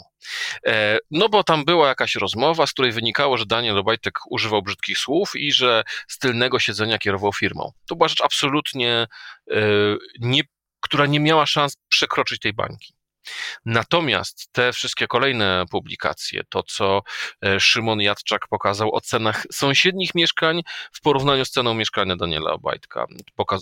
E, 0.67 0.99
no 1.11 1.28
bo 1.28 1.45
tam 1.45 1.64
była 1.64 1.88
jakaś 1.88 2.14
rozmowa, 2.14 2.67
z 2.67 2.73
której 2.73 2.93
wynikało, 2.93 3.37
że 3.37 3.47
Daniel 3.47 3.78
Obajtek 3.78 4.14
używał 4.31 4.62
brzydkich 4.62 4.99
słów 4.99 5.37
i 5.37 5.52
że 5.52 5.85
z 6.09 6.19
tylnego 6.19 6.59
siedzenia 6.59 6.99
kierował 6.99 7.33
firmą. 7.33 7.73
To 7.88 7.97
była 7.97 8.09
rzecz 8.09 8.21
absolutnie, 8.25 9.07
e, 9.50 9.57
nie, 10.21 10.43
która 10.81 11.07
nie 11.07 11.21
miała 11.21 11.47
szans 11.47 11.76
przekroczyć 11.88 12.40
tej 12.40 12.52
bańki. 12.52 12.98
Natomiast 13.64 14.52
te 14.52 14.73
wszystkie 14.73 15.06
kolejne 15.06 15.64
publikacje, 15.70 16.42
to 16.49 16.62
co 16.62 17.02
e, 17.44 17.61
Szymon 17.61 18.00
Jadczak 18.00 18.49
pokazał 18.49 18.94
o 18.94 19.00
cenach 19.00 19.44
sąsiednich 19.52 20.14
mieszkań 20.14 20.62
w 20.92 21.00
porównaniu 21.00 21.44
z 21.44 21.50
ceną 21.50 21.75
mieszkania 21.75 22.16
Daniela 22.16 22.52
Obajtka, 22.52 23.06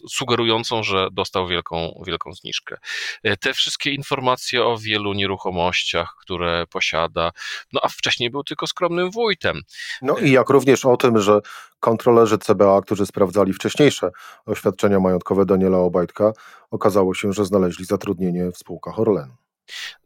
sugerującą, 0.09 0.83
że 0.83 1.09
dostał 1.13 1.49
wielką, 1.49 2.03
wielką 2.07 2.33
zniżkę. 2.33 2.77
E, 3.23 3.37
te 3.37 3.55
wszystkie 3.55 3.91
informacje 3.91 4.65
o 4.65 4.79
wielu 4.79 5.13
nieruchomościach, 5.13 6.15
które 6.21 6.67
posiada, 6.67 7.33
no 7.73 7.81
a 7.83 7.89
wcześniej 7.89 8.31
był 8.31 8.45
tylko 8.45 8.67
skromnym 8.67 9.11
wójtem. 9.11 9.61
No 10.03 10.19
i 10.19 10.31
jak 10.31 10.51
również 10.51 10.85
o 10.85 10.97
tym, 10.97 11.21
że 11.21 11.41
kontrolerzy 11.81 12.39
CBA, 12.39 12.81
którzy 12.81 13.07
sprawdzali 13.07 13.53
wcześniejsze 13.53 14.11
oświadczenia 14.47 15.01
majątkowe 15.01 15.47
Daniela 15.47 15.79
Obajtka, 15.79 16.33
okazało 16.71 17.15
się, 17.15 17.33
że 17.33 17.45
znaleźli 17.45 17.85
zatrudnienie 17.85 18.53
w 18.53 18.59
spółkach 18.59 18.99
Orlenu. 19.01 19.37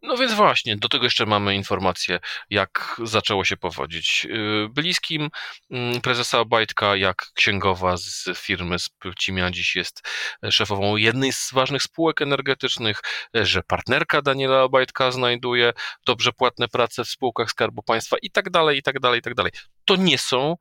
No 0.02 0.16
więc 0.16 0.32
właśnie, 0.32 0.76
do 0.76 0.88
tego 0.88 1.04
jeszcze 1.04 1.26
mamy 1.26 1.54
informację, 1.54 2.20
jak 2.50 3.00
zaczęło 3.04 3.44
się 3.44 3.56
powodzić. 3.56 4.26
Y, 4.30 4.68
bliskim 4.70 5.30
mm, 5.70 6.00
prezesa 6.00 6.38
Obajtka, 6.38 6.96
jak 6.96 7.32
księgowa 7.34 7.96
z 7.96 8.24
firmy 8.36 8.78
z 8.78 8.88
Pcimia 8.88 9.50
dziś 9.50 9.76
jest 9.76 10.08
szefową 10.50 10.96
jednej 10.96 11.32
z 11.32 11.52
ważnych 11.52 11.82
spółek 11.82 12.22
energetycznych, 12.22 13.00
że 13.34 13.62
partnerka 13.62 14.22
Daniela 14.22 14.62
Obajtka 14.62 15.10
znajduje 15.10 15.72
dobrze 16.06 16.32
płatne 16.32 16.68
prace 16.68 17.04
w 17.04 17.08
spółkach 17.08 17.50
Skarbu 17.50 17.82
Państwa 17.82 18.16
i 18.22 18.30
tak 18.30 18.50
dalej, 18.50 18.78
i 18.78 18.82
tak 18.82 19.00
dalej, 19.00 19.18
i 19.18 19.22
tak 19.22 19.34
dalej. 19.34 19.52
To 19.84 19.96
nie 19.96 20.18
są, 20.18 20.56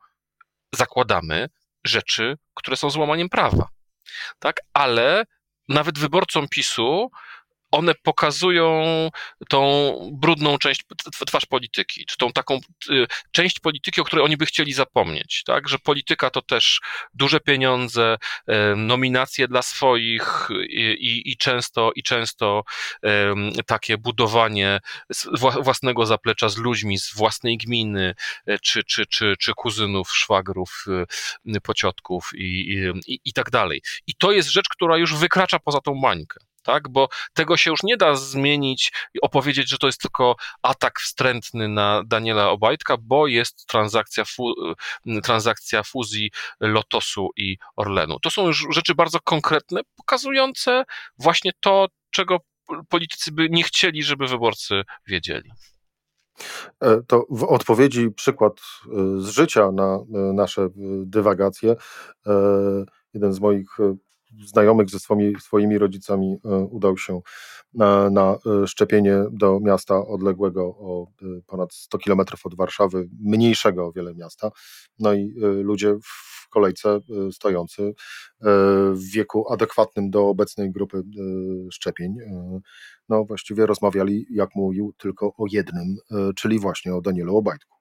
zakładamy, 0.76 1.50
rzeczy, 1.84 2.38
które 2.54 2.78
są 2.78 2.90
złamaniem 2.90 3.30
prawa. 3.30 3.70
Tak, 4.40 4.56
ale 4.74 5.24
nawet 5.70 6.00
wyborcom 6.00 6.48
PiSu 6.48 7.12
one 7.72 7.94
pokazują 8.04 8.84
tą 9.50 9.94
brudną 10.14 10.58
część, 10.58 10.84
twarz 11.28 11.46
polityki, 11.46 12.06
czy 12.06 12.18
tą 12.18 12.32
taką 12.32 12.60
y, 12.90 13.08
część 13.32 13.60
polityki, 13.60 14.02
o 14.02 14.04
której 14.04 14.26
oni 14.26 14.38
by 14.38 14.46
chcieli 14.46 14.74
zapomnieć, 14.74 15.44
tak, 15.46 15.70
że 15.70 15.80
polityka 15.80 16.30
to 16.30 16.42
też 16.42 16.82
duże 17.14 17.40
pieniądze, 17.40 18.18
nominacje 18.76 19.48
dla 19.48 19.62
swoich 19.62 20.50
i, 20.70 21.22
i 21.26 21.38
często, 21.38 21.92
i 21.96 22.04
często 22.04 22.64
takie 23.66 23.98
budowanie 23.98 24.80
własnego 25.62 26.06
zaplecza 26.06 26.50
z 26.50 26.58
ludźmi 26.58 27.00
z 27.00 27.14
własnej 27.14 27.58
gminy, 27.58 28.16
e, 28.46 28.60
czy, 28.60 28.84
czy, 28.84 29.06
czy, 29.06 29.36
czy 29.40 29.54
kuzynów, 29.54 30.12
szwagrów, 30.12 30.86
y, 31.48 31.62
pociotków 31.62 32.30
i, 32.36 32.76
i, 33.08 33.20
i 33.26 33.34
tak 33.34 33.50
dalej. 33.50 33.82
I 34.08 34.16
to 34.16 34.32
jest 34.32 34.50
rzecz, 34.50 34.70
która 34.70 34.98
już 34.98 35.16
wykracza 35.16 35.60
poza 35.60 35.82
tą 35.82 35.96
mańkę 35.96 36.40
tak? 36.70 36.90
Bo 36.90 37.10
tego 37.34 37.58
się 37.58 37.72
już 37.72 37.84
nie 37.84 37.98
da 37.98 38.16
zmienić 38.16 38.92
i 39.14 39.22
opowiedzieć, 39.22 39.70
że 39.70 39.78
to 39.78 39.88
jest 39.88 40.02
tylko 40.02 40.36
atak 40.62 41.00
wstrętny 41.00 41.68
na 41.68 42.04
Daniela 42.06 42.50
Obajtka, 42.50 42.98
bo 43.02 43.28
jest 43.28 43.66
transakcja, 43.66 44.26
fu 44.26 44.54
transakcja 45.24 45.84
fuzji 45.84 46.32
Lotosu 46.60 47.30
i 47.38 47.58
Orlenu. 47.76 48.20
To 48.20 48.32
są 48.32 48.48
już 48.48 48.68
rzeczy 48.70 48.96
bardzo 48.96 49.20
konkretne, 49.20 49.82
pokazujące 49.96 50.84
właśnie 51.18 51.52
to, 51.60 51.88
czego 52.12 52.38
politycy 52.90 53.32
by 53.32 53.50
nie 53.50 53.64
chcieli, 53.64 54.04
żeby 54.04 54.28
wyborcy 54.28 54.84
wiedzieli. 55.08 55.52
E, 56.82 57.02
to 57.08 57.26
w 57.30 57.44
odpowiedzi 57.44 58.12
przykład 58.12 58.54
e, 58.54 59.22
z 59.22 59.30
życia 59.30 59.72
na 59.72 59.96
e, 59.96 60.18
nasze 60.34 60.70
dywagacje. 61.06 61.76
Jeden 63.14 63.34
z 63.34 63.40
moich 63.40 63.78
znajomych 64.38 64.90
ze 64.90 65.00
swoimi, 65.00 65.40
swoimi 65.40 65.78
rodzicami 65.78 66.38
e, 66.46 66.58
udał 66.58 66.98
się 66.98 67.22
na, 67.74 68.38
e, 68.64 68.68
szczepienie 68.68 69.24
do 69.32 69.60
miasta 69.60 70.08
odległego 70.08 70.64
o 70.64 71.08
e, 71.22 71.26
ponad 71.48 71.74
100 71.74 71.98
kilometrów 71.98 72.46
od 72.46 72.56
Warszawy, 72.56 73.10
mniejszego 73.20 73.88
o 73.88 73.92
wiele 73.92 74.16
miasta. 74.16 74.52
No 75.00 75.14
i 75.14 75.34
ludzie 75.64 75.96
w 76.04 76.50
kolejce 76.50 77.00
stojący 77.32 77.94
w 78.94 79.12
wieku 79.14 79.54
adekwatnym 79.54 80.10
do 80.10 80.28
obecnej 80.28 80.72
grupy 80.72 81.04
szczepień, 81.72 82.16
no 83.10 83.26
właściwie 83.26 83.66
rozmawiali, 83.66 84.26
jak 84.32 84.50
mówił, 84.56 84.94
tylko 84.98 85.28
o 85.38 85.46
jednym, 85.52 85.98
czyli 86.36 86.60
właśnie 86.60 86.96
o 86.96 87.02
Danielu 87.02 87.38
Obajtku. 87.38 87.79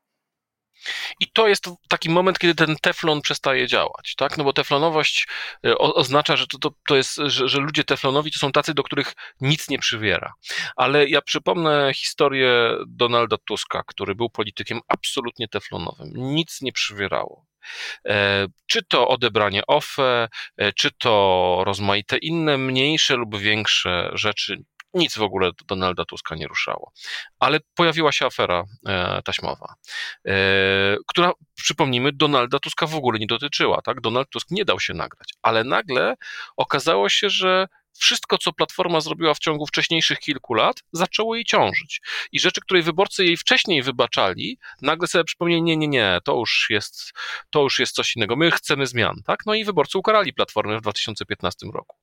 I 1.21 1.31
to 1.33 1.49
jest 1.49 1.65
taki 1.89 2.11
moment, 2.11 2.39
kiedy 2.39 2.55
ten 2.55 2.77
teflon 2.83 3.23
przestaje 3.23 3.67
działać, 3.67 4.15
tak? 4.17 4.39
No 4.39 4.45
bo 4.45 4.53
teflonowość 4.53 5.27
e, 5.67 5.79
oznacza, 5.79 6.37
że 6.37 6.47
to, 6.47 6.59
to, 6.59 6.71
to 6.89 6.97
jest, 6.97 7.17
że, 7.27 7.49
że 7.49 7.59
ludzie 7.59 7.85
teflonowi 7.85 8.33
to 8.33 8.39
są 8.39 8.53
tacy, 8.53 8.75
do 8.75 8.83
których 8.83 9.15
nic 9.41 9.69
nie 9.69 9.79
przywiera. 9.79 10.33
Ale 10.77 11.09
ja 11.09 11.23
przypomnę 11.23 11.91
historię 11.95 12.77
Donalda 12.87 13.37
Tuska, 13.45 13.83
który 13.87 14.15
był 14.15 14.31
politykiem 14.31 14.81
absolutnie 14.89 15.49
teflonowym. 15.49 16.13
Nic 16.15 16.61
nie 16.61 16.73
przywierało. 16.73 17.47
E, 18.07 18.47
czy 18.67 18.83
to 18.83 19.09
odebranie 19.09 19.67
OFE, 19.67 20.29
e, 20.57 20.73
czy 20.73 20.91
to 20.99 21.63
rozmaite 21.67 22.19
inne, 22.19 22.59
mniejsze 22.59 23.17
lub 23.17 23.39
większe 23.39 24.11
rzeczy, 24.13 24.63
nic 24.95 25.19
w 25.19 25.23
ogóle 25.23 25.51
Donalda 25.69 26.05
Tuska 26.05 26.35
nie 26.35 26.49
ruszało. 26.49 26.93
Ale 27.39 27.61
pojawiła 27.75 28.13
się 28.13 28.27
afera 28.27 28.65
e, 28.87 29.23
taśmowa, 29.23 29.75
e, 30.27 30.33
która, 31.07 31.33
przypomnijmy, 31.55 32.13
Donalda 32.13 32.59
Tuska 32.59 32.87
w 32.87 32.95
ogóle 32.95 33.19
nie 33.19 33.27
dotyczyła. 33.27 33.83
Tak? 33.83 34.01
Donald 34.01 34.29
Tusk 34.31 34.51
nie 34.51 34.65
dał 34.65 34.81
się 34.81 34.95
nagrać, 34.95 35.35
ale 35.43 35.65
nagle 35.65 36.15
okazało 36.57 37.09
się, 37.09 37.31
że 37.31 37.67
wszystko, 37.99 38.39
co 38.39 38.53
Platforma 38.53 39.01
zrobiła 39.01 39.35
w 39.35 39.39
ciągu 39.39 39.67
wcześniejszych 39.67 40.19
kilku 40.19 40.55
lat, 40.55 40.77
zaczęło 40.93 41.35
jej 41.35 41.45
ciążyć. 41.45 42.01
I 42.33 42.41
rzeczy, 42.41 42.61
które 42.61 42.83
wyborcy 42.83 43.25
jej 43.25 43.37
wcześniej 43.37 43.83
wybaczali, 43.83 44.59
nagle 44.83 45.09
sobie 45.09 45.25
przypomnieli, 45.25 45.63
nie, 45.63 45.77
nie, 45.77 45.89
nie, 45.89 46.19
to 46.25 46.37
już 46.37 46.67
jest, 46.71 47.13
to 47.51 47.63
już 47.63 47.79
jest 47.79 47.95
coś 47.95 48.17
innego, 48.17 48.37
my 48.37 48.51
chcemy 48.51 48.87
zmian, 48.87 49.23
tak? 49.27 49.41
No 49.47 49.55
i 49.55 49.65
wyborcy 49.65 49.99
ukarali 49.99 50.33
Platformę 50.33 50.79
w 50.79 50.81
2015 50.81 51.67
roku. 51.75 51.97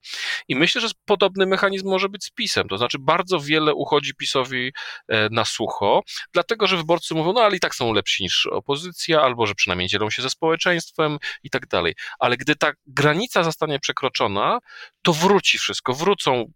I 0.47 0.55
myślę, 0.55 0.81
że 0.81 0.87
podobny 1.05 1.45
mechanizm 1.45 1.89
może 1.89 2.09
być 2.09 2.25
z 2.25 2.29
PiSem, 2.29 2.67
to 2.67 2.77
znaczy 2.77 2.97
bardzo 2.99 3.39
wiele 3.39 3.73
uchodzi 3.73 4.15
PiSowi 4.15 4.71
e, 5.07 5.29
na 5.31 5.45
sucho, 5.45 6.01
dlatego, 6.33 6.67
że 6.67 6.77
wyborcy 6.77 7.13
mówią, 7.13 7.33
no 7.33 7.41
ale 7.41 7.55
i 7.55 7.59
tak 7.59 7.75
są 7.75 7.93
lepsi 7.93 8.23
niż 8.23 8.45
opozycja, 8.45 9.21
albo 9.21 9.47
że 9.47 9.55
przynajmniej 9.55 9.89
dzielą 9.89 10.09
się 10.09 10.21
ze 10.21 10.29
społeczeństwem 10.29 11.17
i 11.43 11.49
tak 11.49 11.67
dalej. 11.67 11.95
Ale 12.19 12.37
gdy 12.37 12.55
ta 12.55 12.71
granica 12.87 13.43
zostanie 13.43 13.79
przekroczona, 13.79 14.59
to 15.01 15.13
wróci 15.13 15.57
wszystko 15.57 15.84
wszystko. 15.85 16.05
Wrócą 16.05 16.51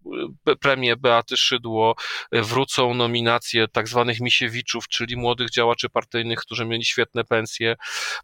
e, 0.48 0.56
premie 0.56 0.96
Beaty 0.96 1.38
Szydło, 1.38 1.96
e, 2.32 2.42
wrócą 2.42 2.94
nominacje 2.94 3.68
tak 3.68 3.88
zwanych 3.88 4.20
misiewiczów, 4.20 4.88
czyli 4.88 5.18
młodych 5.18 5.50
działaczy 5.50 5.90
partyjnych, 5.90 6.40
którzy 6.40 6.66
mieli 6.66 6.86
świetne 6.86 7.24
pensje 7.24 7.76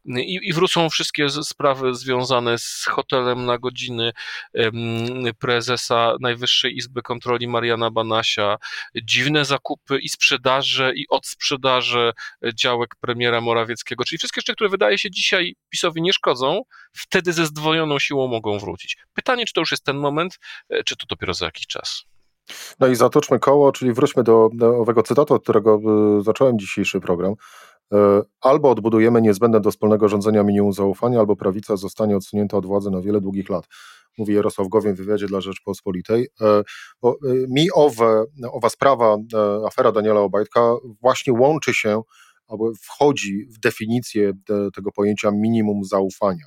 i, 0.06 0.40
i 0.44 0.54
wrócą 0.54 0.90
wszystkie 0.90 1.30
sprawy 1.30 1.96
związane 1.96 2.58
z 2.58 2.86
hotelem 2.90 3.46
na 3.46 3.58
godziny 3.58 4.12
prezesa 5.40 6.16
Najwyższej 6.22 6.78
Izby 6.78 7.02
Kontroli 7.02 7.48
Mariana 7.48 7.92
Banasia, 7.92 8.58
dziwne 8.96 9.46
zakupy 9.46 10.00
i 10.00 10.10
sprzedaże 10.10 10.94
i 10.96 11.06
odsprzedaże 11.10 12.12
działek 12.54 12.96
premiera 13.02 13.42
Morawieckiego, 13.42 14.06
czyli 14.06 14.18
wszystkie 14.18 14.42
rzeczy, 14.42 14.54
które 14.54 14.70
wydaje 14.70 14.98
się 14.98 15.12
dzisiaj 15.12 15.56
PiSowi 15.70 16.02
nie 16.02 16.14
szkodzą, 16.14 16.62
wtedy 16.96 17.34
ze 17.34 17.46
zdwojoną 17.46 18.00
siłą 18.00 18.28
mogą 18.28 18.60
wrócić. 18.60 18.98
Pytanie, 19.14 19.46
czy 19.46 19.54
to 19.54 19.62
już 19.62 19.72
jest 19.72 19.84
ten 19.84 19.98
moment, 19.98 20.40
e, 20.70 20.84
czy 20.86 20.98
to 20.98 21.06
dopiero 21.10 21.34
za 21.34 21.46
jakiś 21.46 21.68
czas. 21.68 22.06
No 22.80 22.88
i 22.88 22.96
zatoczmy 22.96 23.40
koło, 23.40 23.72
czyli 23.72 23.94
wróćmy 23.94 24.24
do, 24.24 24.50
do 24.54 24.78
owego 24.78 25.04
cytatu, 25.04 25.34
od 25.34 25.44
którego 25.44 25.80
y, 26.20 26.24
zacząłem 26.24 26.60
dzisiejszy 26.60 27.00
program. 27.00 27.34
Y, 27.34 27.98
albo 28.42 28.70
odbudujemy 28.70 29.22
niezbędne 29.22 29.60
do 29.60 29.72
wspólnego 29.72 30.10
rządzenia 30.10 30.44
minimum 30.44 30.74
zaufania, 30.74 31.20
albo 31.20 31.36
prawica 31.36 31.78
zostanie 31.78 32.18
odsunięta 32.18 32.58
od 32.58 32.66
władzy 32.66 32.92
na 32.92 33.02
wiele 33.02 33.22
długich 33.22 33.50
lat. 33.50 33.66
Mówi 34.18 34.34
Jarosław 34.34 34.68
Gowin 34.68 34.94
w 34.94 34.98
wywiadzie 34.98 35.26
dla 35.26 35.42
Rzeczpospolitej. 35.42 36.28
Bo 37.02 37.18
mi 37.50 37.68
owe, 37.74 38.24
owa 38.52 38.70
sprawa, 38.70 39.18
afera 39.68 39.92
Daniela 39.92 40.20
Obajtka 40.20 40.76
właśnie 41.02 41.34
łączy 41.34 41.74
się 41.74 42.02
albo 42.48 42.72
wchodzi 42.82 43.46
w 43.50 43.60
definicję 43.60 44.34
tego 44.76 44.92
pojęcia 44.92 45.32
minimum 45.32 45.84
zaufania. 45.84 46.46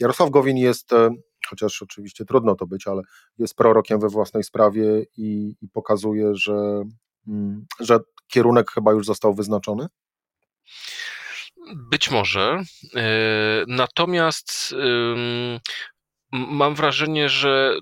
Jarosław 0.00 0.30
Gowin 0.30 0.56
jest 0.56 0.90
chociaż 1.52 1.82
oczywiście 1.82 2.24
trudno 2.24 2.54
to 2.54 2.66
być, 2.66 2.86
ale 2.86 3.02
jest 3.38 3.54
prorokiem 3.56 4.00
we 4.00 4.08
własnej 4.08 4.44
sprawie 4.44 4.84
i, 5.16 5.54
i 5.60 5.68
pokazuje, 5.68 6.34
że, 6.34 6.82
mm, 7.28 7.66
że 7.80 7.98
kierunek 8.28 8.70
chyba 8.70 8.92
już 8.92 9.06
został 9.06 9.34
wyznaczony? 9.34 9.86
Być 11.90 12.10
może. 12.10 12.62
E, 12.96 13.64
natomiast 13.66 14.74
mam 16.32 16.74
wrażenie, 16.74 17.28
że 17.28 17.76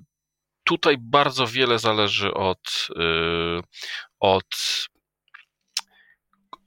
tutaj 0.65 0.97
bardzo 1.01 1.47
wiele 1.47 1.79
zależy 1.79 2.35
od, 2.35 2.89
e, 2.97 3.61
od 4.21 4.47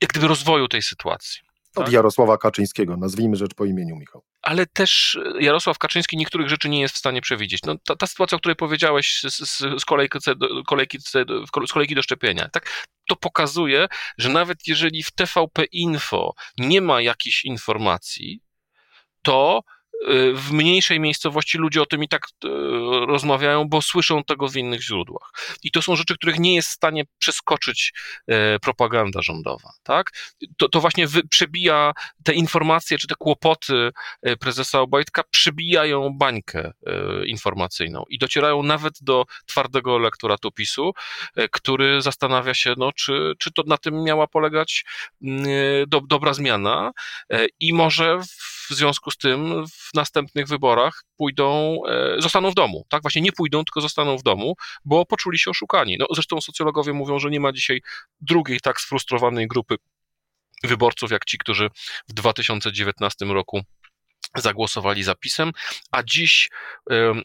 jak 0.02 0.10
gdyby 0.10 0.28
rozwoju 0.28 0.68
tej 0.68 0.82
sytuacji. 0.82 1.42
Od 1.76 1.86
tak? 1.86 1.94
Jarosława 1.94 2.38
Kaczyńskiego, 2.38 2.98
nazwijmy 2.98 3.36
rzecz 3.36 3.54
po 3.54 3.66
imieniu, 3.66 3.96
Michał 3.96 4.24
ale 4.44 4.66
też 4.66 5.20
Jarosław 5.40 5.78
Kaczyński 5.78 6.18
niektórych 6.18 6.50
rzeczy 6.50 6.70
nie 6.70 6.82
jest 6.82 6.96
w 6.96 6.98
stanie 6.98 7.22
przewidzieć. 7.22 7.62
No, 7.64 7.76
ta, 7.86 7.96
ta 7.96 8.08
sytuacja, 8.08 8.36
o 8.36 8.40
której 8.40 8.56
powiedziałeś 8.56 9.20
z, 9.22 9.50
z, 9.50 9.82
z, 9.82 9.86
kolejki, 9.86 10.20
do, 10.36 10.64
kolejki, 10.64 11.00
z 11.68 11.72
kolejki 11.72 11.96
do 11.96 12.04
szczepienia, 12.04 12.50
tak, 12.50 12.86
to 13.10 13.16
pokazuje, 13.16 13.88
że 14.18 14.30
nawet 14.30 14.68
jeżeli 14.68 15.04
w 15.04 15.12
TVP 15.12 15.64
Info 15.64 16.34
nie 16.58 16.82
ma 16.82 17.02
jakichś 17.02 17.46
informacji, 17.46 18.42
to 19.22 19.62
w 20.34 20.52
mniejszej 20.52 21.00
miejscowości 21.00 21.58
ludzie 21.58 21.82
o 21.82 21.86
tym 21.86 22.04
i 22.04 22.08
tak 22.08 22.28
e, 22.46 22.48
rozmawiają, 23.06 23.70
bo 23.70 23.82
słyszą 23.82 24.24
tego 24.24 24.48
w 24.48 24.56
innych 24.56 24.82
źródłach. 24.82 25.32
I 25.64 25.72
to 25.72 25.82
są 25.82 25.96
rzeczy, 25.96 26.16
których 26.16 26.40
nie 26.40 26.56
jest 26.56 26.70
w 26.70 26.72
stanie 26.72 27.04
przeskoczyć 27.18 27.94
e, 28.28 28.60
propaganda 28.60 29.22
rządowa. 29.22 29.70
Tak? 29.84 30.12
To, 30.58 30.70
to 30.70 30.82
właśnie 30.82 31.08
przebija 31.30 31.92
te 32.24 32.34
informacje, 32.34 32.98
czy 32.98 33.08
te 33.08 33.16
kłopoty 33.16 33.92
prezesa 34.40 34.82
Obajtka, 34.82 35.24
przebijają 35.30 36.10
bańkę 36.10 36.72
informacyjną 37.26 38.04
i 38.10 38.18
docierają 38.18 38.64
nawet 38.64 38.94
do 39.02 39.26
twardego 39.46 39.96
elektoratu 39.96 40.52
PiSu, 40.52 40.92
który 41.52 42.02
zastanawia 42.02 42.54
się, 42.54 42.74
no, 42.78 42.92
czy, 42.92 43.34
czy 43.40 43.52
to 43.52 43.64
na 43.68 43.78
tym 43.78 44.04
miała 44.04 44.28
polegać 44.28 44.86
do, 45.88 46.02
dobra 46.02 46.34
zmiana 46.34 46.92
i 47.60 47.74
może 47.74 48.20
w 48.20 48.53
związku 48.74 49.12
z 49.12 49.18
tym 49.18 49.68
w 49.68 49.94
następnych 49.94 50.48
wyborach 50.48 51.04
pójdą, 51.18 51.80
e, 51.88 52.22
zostaną 52.22 52.52
w 52.52 52.56
domu, 52.56 52.86
tak? 52.90 53.02
Właśnie 53.02 53.22
nie 53.22 53.32
pójdą, 53.32 53.64
tylko 53.64 53.82
zostaną 53.82 54.18
w 54.18 54.24
domu, 54.24 54.56
bo 54.86 55.06
poczuli 55.06 55.40
się 55.40 55.52
oszukani. 55.52 55.98
No, 56.00 56.06
zresztą 56.14 56.42
socjologowie 56.42 56.94
mówią, 56.94 57.20
że 57.20 57.30
nie 57.30 57.40
ma 57.40 57.52
dzisiaj 57.52 57.82
drugiej 58.22 58.60
tak 58.60 58.82
sfrustrowanej 58.82 59.48
grupy 59.48 59.76
wyborców, 60.64 61.12
jak 61.12 61.26
ci, 61.26 61.38
którzy 61.38 61.70
w 62.10 62.14
2019 62.14 63.26
roku 63.26 63.62
zagłosowali 64.36 65.04
za 65.04 65.16
pisem, 65.16 65.52
a 65.92 66.04
dziś 66.04 66.50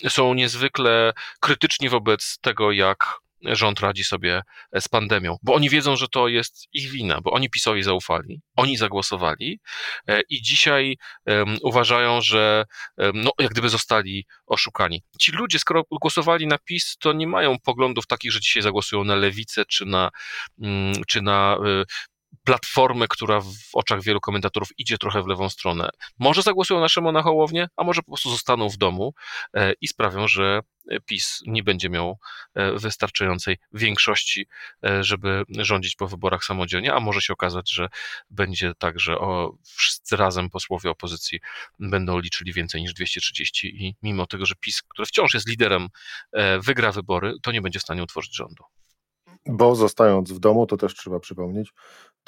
są 0.09 0.35
niezwykle 0.35 1.13
krytyczni 1.41 1.89
wobec 1.89 2.39
tego, 2.41 2.73
jak 2.73 3.19
rząd 3.43 3.81
radzi 3.81 4.05
sobie 4.05 4.43
e, 4.73 4.81
z 4.81 4.89
pandemią, 4.89 5.37
bo 5.43 5.55
oni 5.55 5.71
wiedzą, 5.71 5.97
że 5.97 6.09
to 6.09 6.29
jest 6.29 6.69
ich 6.73 6.91
wina, 6.91 7.21
bo 7.21 7.31
oni 7.31 7.51
PiSowi 7.51 7.83
zaufali, 7.83 8.41
oni 8.57 8.77
zagłosowali 8.77 9.61
e, 10.09 10.21
i 10.29 10.43
dzisiaj 10.43 10.97
um, 11.27 11.57
uważają, 11.63 12.21
że 12.21 12.65
um, 12.97 13.13
no, 13.15 13.31
jak 13.39 13.51
gdyby 13.51 13.69
zostali 13.69 14.27
oszukani. 14.47 15.03
Ci 15.21 15.33
ludzie, 15.33 15.59
skoro 15.59 15.83
głosowali 15.91 16.47
na 16.47 16.59
PiS, 16.59 16.97
to 17.01 17.13
nie 17.13 17.27
mają 17.27 17.57
poglądów 17.65 18.07
takich, 18.07 18.33
że 18.33 18.41
dzisiaj 18.41 18.63
zagłosują 18.63 19.05
na 19.05 19.15
lewicę 19.15 19.65
czy 19.65 19.87
na, 19.87 20.11
um, 20.59 20.93
czy 21.07 21.23
na 21.23 21.57
y, 21.67 21.85
platformę, 22.45 23.09
która 23.09 23.41
w 23.41 23.47
oczach 23.73 24.03
wielu 24.03 24.21
komentatorów 24.21 24.69
idzie 24.79 24.99
trochę 24.99 25.23
w 25.23 25.27
lewą 25.27 25.49
stronę. 25.49 25.91
Może 26.19 26.43
zagłosują 26.43 26.81
na 27.13 27.23
Hołownię, 27.23 27.69
a 27.77 27.85
może 27.85 28.03
po 28.03 28.13
prostu 28.13 28.31
zostaną 28.31 28.69
w 28.69 28.77
domu 28.77 29.15
e, 29.55 29.73
i 29.81 29.89
sprawią, 29.89 30.29
że 30.29 30.61
PiS 31.07 31.41
nie 31.47 31.63
będzie 31.63 31.91
miał 31.91 32.19
e, 32.55 32.73
wystarczającej 32.73 33.57
większości, 33.73 34.47
e, 34.87 35.05
żeby 35.05 35.43
rządzić 35.59 35.97
po 35.97 36.09
wyborach 36.09 36.45
samodzielnie, 36.45 36.95
a 36.95 37.01
może 37.01 37.21
się 37.21 37.33
okazać, 37.33 37.73
że 37.73 37.89
będzie 38.31 38.73
tak, 38.79 39.01
że 39.01 39.19
o, 39.19 39.57
wszyscy 39.65 40.17
razem 40.17 40.51
posłowie 40.51 40.91
opozycji 40.91 41.41
będą 41.79 42.19
liczyli 42.19 42.53
więcej 42.53 42.83
niż 42.83 42.95
230 42.95 43.87
i 43.87 43.95
mimo 44.03 44.27
tego, 44.27 44.47
że 44.47 44.55
PiS, 44.61 44.83
który 44.83 45.07
wciąż 45.07 45.35
jest 45.35 45.49
liderem, 45.49 45.89
wygra 46.61 46.93
wybory, 46.93 47.35
to 47.43 47.53
nie 47.53 47.61
będzie 47.61 47.79
w 47.79 47.83
stanie 47.83 48.03
utworzyć 48.03 48.37
rządu. 48.37 48.65
Bo 49.47 49.75
zostając 49.75 50.33
w 50.33 50.39
domu, 50.39 50.67
to 50.67 50.77
też 50.77 50.95
trzeba 50.95 51.21
przypomnieć, 51.21 51.73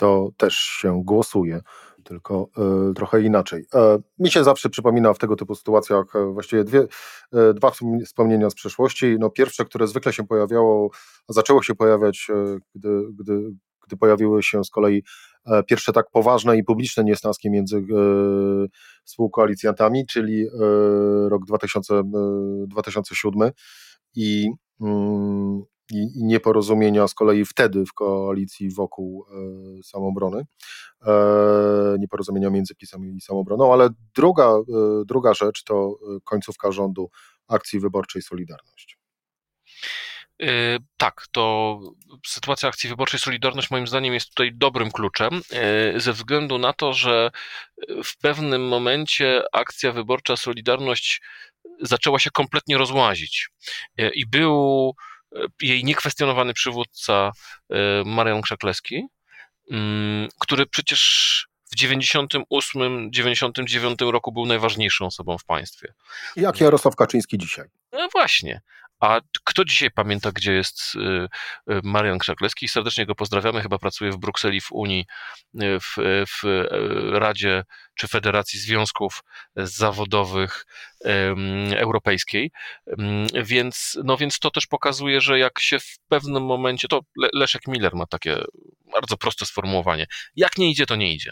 to 0.00 0.30
też 0.36 0.54
się 0.54 1.02
głosuje, 1.04 1.60
tylko 2.04 2.48
y, 2.90 2.94
trochę 2.94 3.22
inaczej. 3.22 3.66
E, 3.74 3.98
mi 4.18 4.30
się 4.30 4.44
zawsze 4.44 4.70
przypomina 4.70 5.14
w 5.14 5.18
tego 5.18 5.36
typu 5.36 5.54
sytuacjach 5.54 6.16
e, 6.16 6.32
właściwie 6.32 6.64
dwie, 6.64 6.86
e, 7.32 7.54
dwa 7.54 7.70
wspomnienia 8.04 8.50
z 8.50 8.54
przeszłości. 8.54 9.16
No 9.18 9.30
pierwsze, 9.30 9.64
które 9.64 9.86
zwykle 9.86 10.12
się 10.12 10.26
pojawiało, 10.26 10.90
zaczęło 11.28 11.62
się 11.62 11.74
pojawiać, 11.74 12.28
gdy, 12.74 12.88
gdy, 13.12 13.50
gdy 13.86 13.96
pojawiły 13.96 14.42
się 14.42 14.64
z 14.64 14.70
kolei 14.70 15.02
pierwsze 15.66 15.92
tak 15.92 16.10
poważne 16.10 16.56
i 16.56 16.64
publiczne 16.64 17.04
niesnaski 17.04 17.50
między 17.50 17.82
współkoalicjantami, 19.04 20.06
czyli 20.06 20.46
rok 21.28 21.44
2000, 21.46 22.02
2007 22.66 23.50
i 24.14 24.50
mm, 24.80 25.62
i, 25.90 26.18
i 26.18 26.24
nieporozumienia 26.24 27.08
z 27.08 27.14
kolei 27.14 27.44
wtedy 27.44 27.86
w 27.86 27.92
koalicji 27.92 28.70
wokół 28.70 29.26
e, 29.28 29.82
samobrony, 29.82 30.46
e, 31.06 31.12
nieporozumienia 31.98 32.50
między 32.50 32.74
PiSem 32.74 33.16
i 33.16 33.20
samobroną, 33.20 33.72
ale 33.72 33.88
druga, 34.14 34.48
e, 34.48 34.62
druga 35.04 35.34
rzecz 35.34 35.64
to 35.64 35.98
e, 36.02 36.18
końcówka 36.24 36.72
rządu 36.72 37.10
akcji 37.48 37.80
wyborczej 37.80 38.22
Solidarność. 38.22 38.98
E, 40.42 40.78
tak, 40.96 41.26
to 41.32 41.78
sytuacja 42.26 42.68
akcji 42.68 42.88
wyborczej 42.88 43.20
Solidarność 43.20 43.70
moim 43.70 43.86
zdaniem 43.86 44.14
jest 44.14 44.28
tutaj 44.28 44.50
dobrym 44.54 44.90
kluczem, 44.90 45.40
e, 45.52 46.00
ze 46.00 46.12
względu 46.12 46.58
na 46.58 46.72
to, 46.72 46.92
że 46.92 47.30
w 48.04 48.16
pewnym 48.16 48.68
momencie 48.68 49.42
akcja 49.52 49.92
wyborcza 49.92 50.36
Solidarność 50.36 51.22
zaczęła 51.80 52.18
się 52.18 52.30
kompletnie 52.30 52.78
rozłazić 52.78 53.48
i 54.14 54.26
był 54.26 54.94
jej 55.60 55.84
niekwestionowany 55.84 56.54
przywódca 56.54 57.30
e, 57.70 58.02
Marian 58.06 58.42
Krzakleski, 58.42 59.02
mm, 59.70 60.28
który 60.40 60.66
przecież 60.66 61.46
w 61.72 61.74
98, 61.74 63.12
99 63.12 64.00
roku 64.00 64.32
był 64.32 64.46
najważniejszą 64.46 65.06
osobą 65.06 65.38
w 65.38 65.44
państwie. 65.44 65.92
Jak 66.36 66.60
Jarosław 66.60 66.96
Kaczyński 66.96 67.38
dzisiaj. 67.38 67.66
No 67.92 68.08
właśnie. 68.12 68.60
A 69.00 69.20
kto 69.44 69.64
dzisiaj 69.64 69.90
pamięta, 69.90 70.32
gdzie 70.32 70.52
jest 70.52 70.80
y, 70.94 70.98
y, 71.72 71.80
Marian 71.84 72.18
Krzakleski? 72.18 72.68
Serdecznie 72.68 73.06
go 73.06 73.14
pozdrawiamy. 73.14 73.62
Chyba 73.62 73.78
pracuje 73.78 74.12
w 74.12 74.16
Brukseli, 74.16 74.60
w 74.60 74.72
Unii, 74.72 75.06
y, 75.62 75.80
w, 75.80 75.96
w 76.26 76.42
Radzie 77.12 77.64
czy 77.94 78.08
Federacji 78.08 78.60
Związków 78.60 79.22
Zawodowych 79.56 80.66
Europejskiej. 81.76 82.52
Więc, 83.44 83.98
no 84.04 84.16
więc 84.16 84.38
to 84.38 84.50
też 84.50 84.66
pokazuje, 84.66 85.20
że 85.20 85.38
jak 85.38 85.60
się 85.60 85.78
w 85.78 85.98
pewnym 86.08 86.44
momencie, 86.44 86.88
to 86.88 87.00
Leszek 87.34 87.66
Miller 87.66 87.94
ma 87.94 88.06
takie 88.06 88.44
bardzo 88.92 89.16
proste 89.16 89.46
sformułowanie. 89.46 90.06
Jak 90.36 90.58
nie 90.58 90.70
idzie, 90.70 90.86
to 90.86 90.96
nie 90.96 91.14
idzie. 91.14 91.30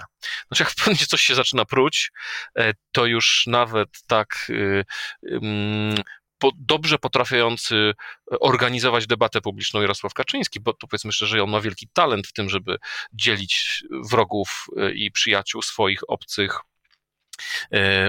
Znaczy, 0.49 0.63
jak 0.63 0.71
w 0.71 0.75
pewnym 0.75 0.97
coś 0.97 1.23
się 1.23 1.35
zaczyna 1.35 1.65
pruć, 1.65 2.11
e, 2.59 2.73
to 2.93 3.07
już 3.07 3.45
nawet 3.47 3.89
tak 4.07 4.53
po, 6.39 6.53
dobrze 6.57 6.99
potrafiący 6.99 7.93
organizować 8.41 9.07
debatę 9.07 9.41
publiczną 9.41 9.81
Jarosław 9.81 10.15
Kaczyński, 10.15 10.61
bo 10.61 10.73
tu 10.73 10.89
powiedzmy 10.89 11.13
szczerze, 11.13 11.43
on 11.43 11.51
ma 11.51 11.61
wielki 11.61 11.89
talent 11.93 12.27
w 12.27 12.33
tym, 12.33 12.49
żeby 12.49 12.77
dzielić 13.13 13.85
wrogów 14.11 14.67
e, 14.77 14.93
i 14.93 15.11
przyjaciół 15.11 15.63
swoich 15.63 16.01
obcych 16.09 16.61
E, 16.61 16.78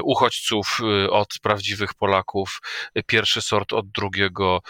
uchodźców 0.04 0.78
e, 0.82 1.10
od 1.10 1.39
prawdziwych 1.42 1.94
Polaków, 1.94 2.62
e, 2.96 3.04
pierwszy 3.04 3.42
sort 3.42 3.74
od 3.74 3.92
drugiego, 3.92 4.62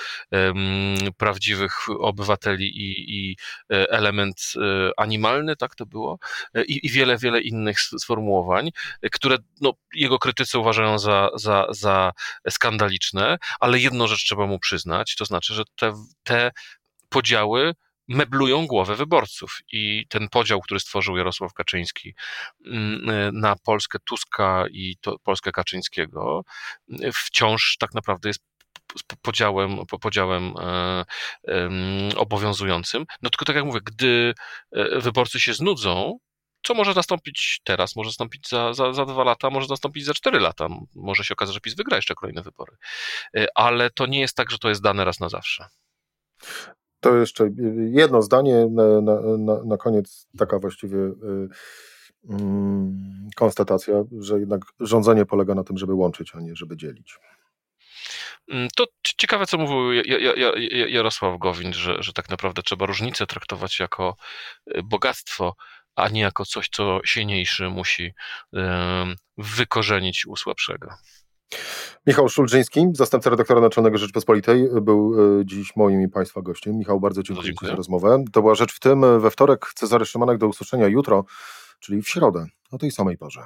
prawdziwych 1.18 1.90
obywateli 2.00 2.66
i, 2.66 3.18
i 3.18 3.36
element 3.70 4.54
animalny, 4.98 5.56
tak 5.56 5.76
to 5.76 5.86
było, 5.86 6.20
i, 6.68 6.80
i, 6.84 6.90
wiele, 6.90 7.18
wiele 7.18 7.42
innych 7.42 7.80
sformułowań, 7.82 8.70
które 9.12 9.38
no, 9.62 9.74
jego 9.94 10.20
krytycy 10.20 10.60
uważają 10.60 11.00
za, 11.00 11.30
za, 11.36 11.66
za 11.70 12.12
skandaliczne, 12.50 13.38
ale 13.60 13.80
jedną 13.80 14.08
rzecz 14.08 14.26
trzeba 14.26 14.46
mu 14.46 14.60
przyznać, 14.60 15.16
to 15.16 15.26
znaczy, 15.26 15.54
że 15.54 15.64
te, 15.76 15.94
te 16.24 16.52
podziały 17.10 17.74
meblują 18.10 18.68
głowę 18.68 18.96
wyborców. 18.96 19.60
I 19.72 20.06
ten 20.10 20.30
podział, 20.30 20.62
który 20.62 20.80
stworzył 20.80 21.18
Jarosław 21.18 21.54
Kaczyński 21.54 22.16
mm, 22.66 23.10
e, 23.10 23.32
na 23.32 23.56
Polskę 23.56 24.00
Tuska 24.00 24.66
i 24.72 24.96
Polskę 25.24 25.52
Kaczyńskiego, 25.52 26.44
e, 27.04 27.12
wciąż 27.12 27.78
tak 27.80 27.94
naprawdę 27.94 28.30
jest 28.30 28.40
podziałem, 29.22 29.86
podziałem 30.02 30.54
e, 30.60 31.06
obowiązującym. 32.16 33.06
No 33.22 33.30
tylko 33.30 33.46
tak 33.46 33.56
jak 33.56 33.66
mówię, 33.66 33.80
gdy 33.84 34.34
wyborcy 34.96 35.40
się 35.40 35.54
znudzą, 35.54 36.18
co 36.64 36.74
może 36.74 36.94
nastąpić 36.94 37.62
teraz, 37.64 37.96
może 37.96 38.08
nastąpić 38.08 38.50
za, 38.50 38.74
za, 38.74 38.94
za 38.94 39.06
dwa 39.06 39.24
lata, 39.24 39.50
może 39.50 39.68
nastąpić 39.70 40.06
za 40.06 40.14
cztery 40.14 40.40
lata, 40.40 40.68
może 40.96 41.24
się 41.24 41.34
okazać, 41.34 41.54
że 41.54 41.62
PiS 41.62 41.76
wygra 41.76 41.96
jeszcze 41.96 42.16
kolejne 42.16 42.42
wybory. 42.42 42.78
Ale 43.56 43.90
to 43.90 44.06
nie 44.06 44.20
jest 44.20 44.36
tak, 44.36 44.52
że 44.52 44.58
to 44.58 44.70
jest 44.70 44.82
dane 44.82 45.06
raz 45.06 45.20
na 45.20 45.30
zawsze. 45.30 45.66
To 47.00 47.16
jeszcze 47.16 47.50
jedno 47.78 48.22
zdanie 48.22 48.68
na, 48.72 49.02
na, 49.02 49.64
na, 49.64 49.78
koniec, 49.78 50.28
taka 50.38 50.60
właściwie 50.60 50.98
y, 50.98 51.50
mm, 52.30 53.30
konstatacja, 53.36 54.04
że 54.20 54.40
jednak 54.40 54.62
rządzenie 54.80 55.26
polega 55.26 55.56
na 55.56 55.64
tym, 55.64 55.78
żeby 55.78 55.94
łączyć, 55.94 56.36
a 56.36 56.40
nie 56.40 56.56
żeby 56.56 56.78
dzielić. 56.78 57.20
Mm, 58.48 58.68
to 58.76 58.86
ciekawe, 59.18 59.46
co 59.46 59.58
mówił 59.58 60.04
Jarosław 60.88 61.40
Gowin, 61.40 61.74
że, 61.74 62.04
że 62.04 62.14
tak 62.14 62.30
naprawdę 62.30 62.62
trzeba 62.62 62.86
różnicę 62.86 63.28
traktować 63.28 63.80
jako 63.80 64.16
y, 64.78 64.84
bogactwo, 64.84 65.56
a 65.96 66.10
nie 66.10 66.22
jako 66.22 66.46
coś, 66.46 66.70
co 66.70 67.00
silniejszy 67.06 67.70
musi 67.70 68.14
wykorzenić 69.38 70.26
u 70.28 70.36
słabszego. 70.36 70.90
Michał 72.08 72.30
Szulżyński, 72.30 72.88
zastępca 72.94 73.30
redaktora 73.30 73.62
naczelnego 73.62 73.98
Rzeczpospolitej, 73.98 74.68
był 74.82 75.14
e, 75.40 75.46
dziś 75.46 75.76
moim 75.76 76.02
i 76.02 76.08
Państwa 76.08 76.42
gościem. 76.42 76.78
Michał, 76.78 77.00
bardzo 77.00 77.24
dziękuję, 77.24 77.48
dziękuję. 77.48 77.72
za 77.72 77.76
rozmowę. 77.76 78.24
To 78.32 78.42
była 78.42 78.56
rzecz 78.56 78.74
w 78.74 78.80
tym. 78.80 79.20
We 79.20 79.32
wtorek 79.32 79.72
Cezary 79.76 80.06
Szymanek 80.06 80.38
do 80.38 80.48
usłyszenia 80.48 80.88
jutro, 80.88 81.26
czyli 81.80 82.02
w 82.02 82.10
środę, 82.10 82.46
o 82.72 82.78
tej 82.78 82.92
samej 82.92 83.18
porze. 83.18 83.42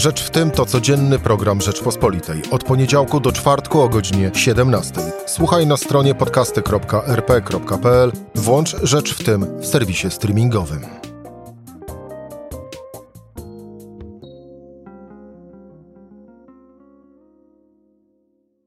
Rzecz 0.00 0.22
w 0.22 0.30
tym 0.30 0.50
to 0.50 0.66
codzienny 0.66 1.18
program 1.18 1.60
Rzeczpospolitej. 1.60 2.42
Od 2.50 2.64
poniedziałku 2.64 3.20
do 3.20 3.32
czwartku 3.32 3.80
o 3.80 3.88
godzinie 3.88 4.30
17. 4.34 5.00
Słuchaj 5.26 5.66
na 5.66 5.76
stronie 5.76 6.14
podcasty.rp.pl. 6.14 8.12
Włącz 8.34 8.76
Rzecz 8.82 9.14
w 9.14 9.24
tym 9.24 9.60
w 9.60 9.66
serwisie 9.66 10.10
streamingowym. 10.10 10.99